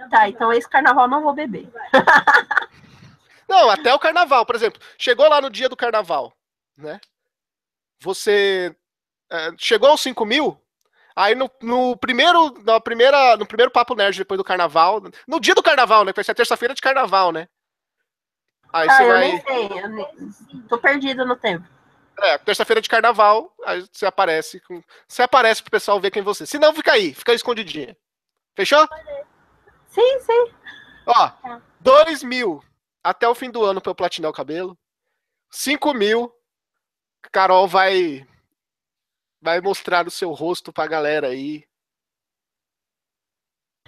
[0.09, 1.71] Tá, então esse carnaval não vou beber.
[3.47, 4.81] não, até o carnaval, por exemplo.
[4.97, 6.35] Chegou lá no dia do carnaval,
[6.75, 6.99] né?
[8.01, 8.75] Você.
[9.31, 10.59] É, chegou aos 5 mil,
[11.19, 15.53] Aí no, no, primeiro, na primeira, no primeiro Papo Nerd, depois do carnaval, no dia
[15.53, 16.13] do carnaval, né?
[16.13, 17.49] Que vai ser a terça-feira de carnaval, né?
[18.71, 19.27] Aí ah, você eu vai.
[19.27, 20.61] Nem sei, eu nem...
[20.69, 21.67] tô perdido no tempo.
[22.21, 24.61] É, terça-feira de carnaval, aí você aparece.
[24.61, 24.81] Com...
[25.09, 26.45] Você aparece pro pessoal ver quem você.
[26.45, 27.97] Se não, fica aí, fica aí escondidinha.
[28.55, 28.87] Fechou?
[29.89, 30.53] Sim, sim.
[31.05, 31.31] Ó,
[31.81, 32.63] 2 mil
[33.03, 34.77] até o fim do ano pra eu platinar o cabelo.
[35.51, 36.33] 5 mil.
[37.29, 38.25] Carol vai
[39.41, 41.65] vai mostrar o seu rosto pra galera aí.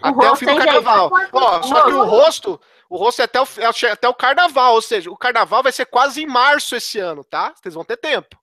[0.02, 1.12] O até o fim do carnaval.
[1.32, 4.82] Ó, só que o rosto, o rosto é até o, é até o carnaval, ou
[4.82, 7.54] seja, o carnaval vai ser quase em março esse ano, tá?
[7.56, 8.40] Vocês vão ter tempo.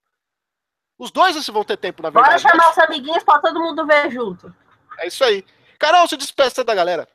[0.99, 2.43] Os dois vocês vão ter tempo, na verdade.
[2.43, 4.55] Bora chamar os amiguinhos pra todo mundo ver junto.
[4.99, 5.45] É isso aí.
[5.79, 7.09] Carol, se despeça da galera.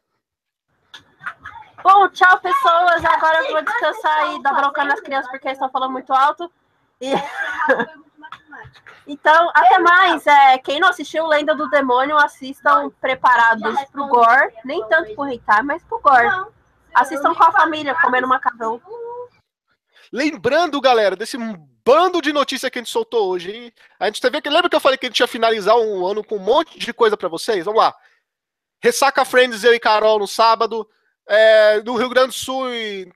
[1.84, 3.04] Bom, tchau, pessoas.
[3.04, 6.50] Agora eu vou descansar e dar bronca nas crianças porque eles estão falando muito alto.
[7.02, 7.12] E...
[9.08, 10.26] Então, até mais.
[10.26, 14.54] É, quem não assistiu Lenda do Demônio, assistam preparados pro gore.
[14.64, 16.30] Nem tanto pro hentai, mas pro gore.
[16.94, 18.82] Assistam com a família, comendo macarrão.
[20.12, 21.38] Lembrando, galera, desse
[21.86, 23.74] bando de notícias que a gente soltou hoje, hein?
[24.00, 26.24] A gente teve que lembra que eu falei que a gente ia finalizar um ano
[26.24, 27.66] com um monte de coisa para vocês?
[27.66, 27.94] Vamos lá.
[28.82, 30.88] Ressaca Friends, eu e Carol no sábado.
[31.28, 33.12] É, no Rio Grande do Sul e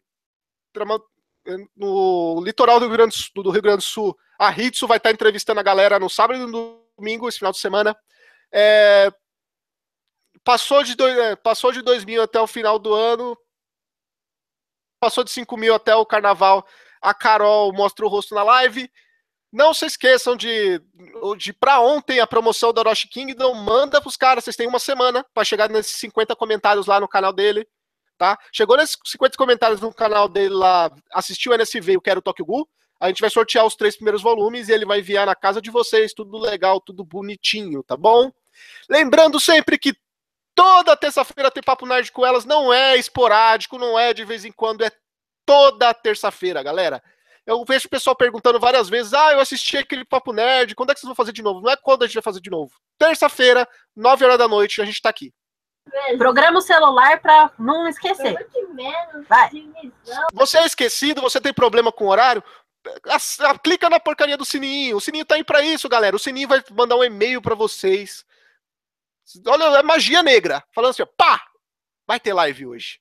[1.76, 5.60] no litoral do Rio Grande do, Rio Grande do Sul, a Hitsu vai estar entrevistando
[5.60, 7.98] a galera no sábado e no domingo, esse final de semana.
[8.52, 9.12] É,
[10.44, 13.38] passou, de dois, é, passou de 2 mil até o final do ano,
[15.00, 16.66] passou de 5 mil até o carnaval.
[17.02, 18.90] A Carol mostra o rosto na live.
[19.52, 20.82] Não se esqueçam de,
[21.38, 23.54] de para ontem a promoção da Orochi Kingdom.
[23.54, 27.32] Manda pros caras, vocês têm uma semana para chegar nesses 50 comentários lá no canal
[27.32, 27.68] dele.
[28.18, 28.38] Tá?
[28.52, 32.46] Chegou nesses 50 comentários no canal dele lá, assistiu o NSV e o Quero Tokyo
[32.46, 32.68] Ghoul.
[33.00, 35.70] A gente vai sortear os três primeiros volumes e ele vai enviar na casa de
[35.70, 38.32] vocês, tudo legal, tudo bonitinho, tá bom?
[38.90, 39.96] Lembrando sempre que
[40.56, 44.52] toda terça-feira tem Papo Nerd com elas, não é esporádico, não é de vez em
[44.52, 44.92] quando, é
[45.46, 47.02] toda terça-feira, galera.
[47.46, 50.94] Eu vejo o pessoal perguntando várias vezes: ah, eu assisti aquele Papo Nerd, quando é
[50.94, 51.62] que vocês vão fazer de novo?
[51.62, 52.74] Não é quando a gente vai fazer de novo.
[52.98, 55.32] Terça-feira, 9 horas da noite, a gente tá aqui.
[56.18, 58.36] Programa o celular para não esquecer.
[59.30, 59.50] Vai.
[60.34, 62.44] Você é esquecido, você tem problema com o horário?
[63.64, 64.98] Clica na porcaria do sininho.
[64.98, 66.16] O sininho tá aí para isso, galera.
[66.16, 68.26] O sininho vai mandar um e-mail para vocês.
[69.46, 70.64] Olha, é magia negra.
[70.74, 71.42] Falando assim, ó, pá!
[72.06, 73.00] Vai ter live hoje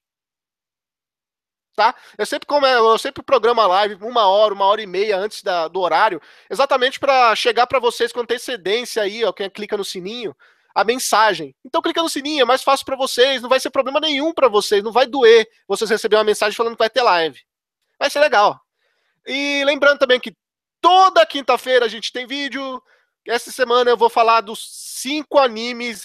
[1.76, 1.94] tá?
[2.16, 5.42] Eu sempre, como eu sempre programo a live uma hora, uma hora e meia antes
[5.42, 6.20] da, do horário,
[6.50, 10.34] exatamente para chegar para vocês com antecedência aí, ó, quem clica no sininho,
[10.74, 11.54] a mensagem.
[11.64, 14.48] Então clica no sininho, é mais fácil para vocês, não vai ser problema nenhum para
[14.48, 17.38] vocês, não vai doer vocês receberem uma mensagem falando que vai ter live.
[17.98, 18.60] Vai ser legal.
[19.26, 20.34] E lembrando também que
[20.80, 22.82] toda quinta-feira a gente tem vídeo.
[23.26, 24.66] Essa semana eu vou falar dos
[25.00, 26.04] cinco animes,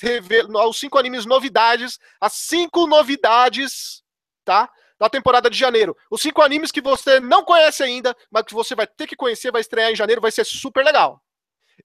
[0.67, 4.03] os cinco animes novidades, as cinco novidades,
[4.43, 4.69] tá?
[5.01, 5.97] da temporada de janeiro.
[6.11, 9.51] Os cinco animes que você não conhece ainda, mas que você vai ter que conhecer,
[9.51, 11.19] vai estrear em janeiro, vai ser super legal.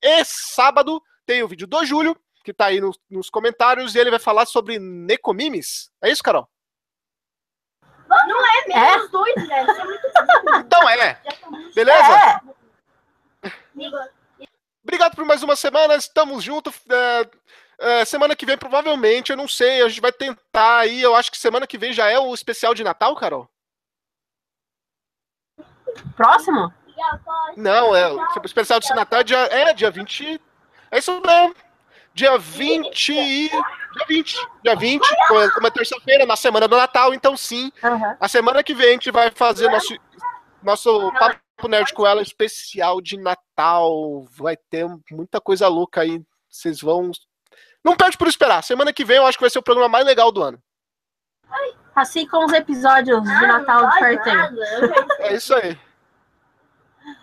[0.03, 2.15] E sábado tem o vídeo do Júlio,
[2.45, 5.91] que tá aí nos, nos comentários, e ele vai falar sobre Necomimes.
[6.03, 6.47] É isso, Carol?
[8.09, 8.97] Não é mesmo, é?
[8.99, 9.71] os dois, velho.
[9.71, 11.21] É então é.
[11.75, 12.43] Beleza?
[13.43, 13.87] É.
[14.83, 16.75] Obrigado por mais uma semana, estamos juntos.
[16.89, 17.29] É,
[17.79, 21.03] é, semana que vem, provavelmente, eu não sei, a gente vai tentar aí.
[21.03, 23.49] Eu acho que semana que vem já é o especial de Natal, Carol?
[26.17, 26.73] Próximo?
[27.57, 30.41] Não, é o especial de Natal é dia, é dia 20.
[30.91, 31.55] É isso mesmo.
[32.15, 33.51] Dia 20.
[33.97, 34.37] Dia 20.
[34.63, 35.09] Dia 20,
[35.55, 37.73] como é terça-feira, na semana do Natal, então sim.
[37.83, 38.17] Uhum.
[38.21, 39.97] A semana que vem a gente vai fazer nosso,
[40.63, 44.25] nosso Papo Nerd com ela especial de Natal.
[44.37, 46.23] Vai ter muita coisa louca aí.
[46.49, 47.11] Vocês vão
[47.87, 48.65] não perde por esperar.
[48.65, 50.61] Semana que vem eu acho que vai ser o programa mais legal do ano.
[51.95, 54.57] Assim como os episódios de Natal de Farteiro.
[55.21, 55.79] É isso aí.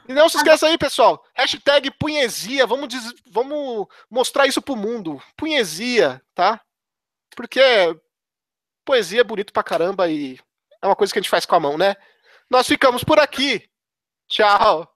[0.07, 1.23] E não se esqueça aí, pessoal.
[1.33, 2.67] Hashtag punhesia.
[2.67, 3.13] Vamos, diz...
[3.27, 5.21] Vamos mostrar isso pro mundo.
[5.37, 6.61] Punhesia, tá?
[7.35, 7.61] Porque
[8.85, 10.39] poesia é bonito pra caramba e
[10.81, 11.95] é uma coisa que a gente faz com a mão, né?
[12.49, 13.67] Nós ficamos por aqui.
[14.27, 14.92] Tchau.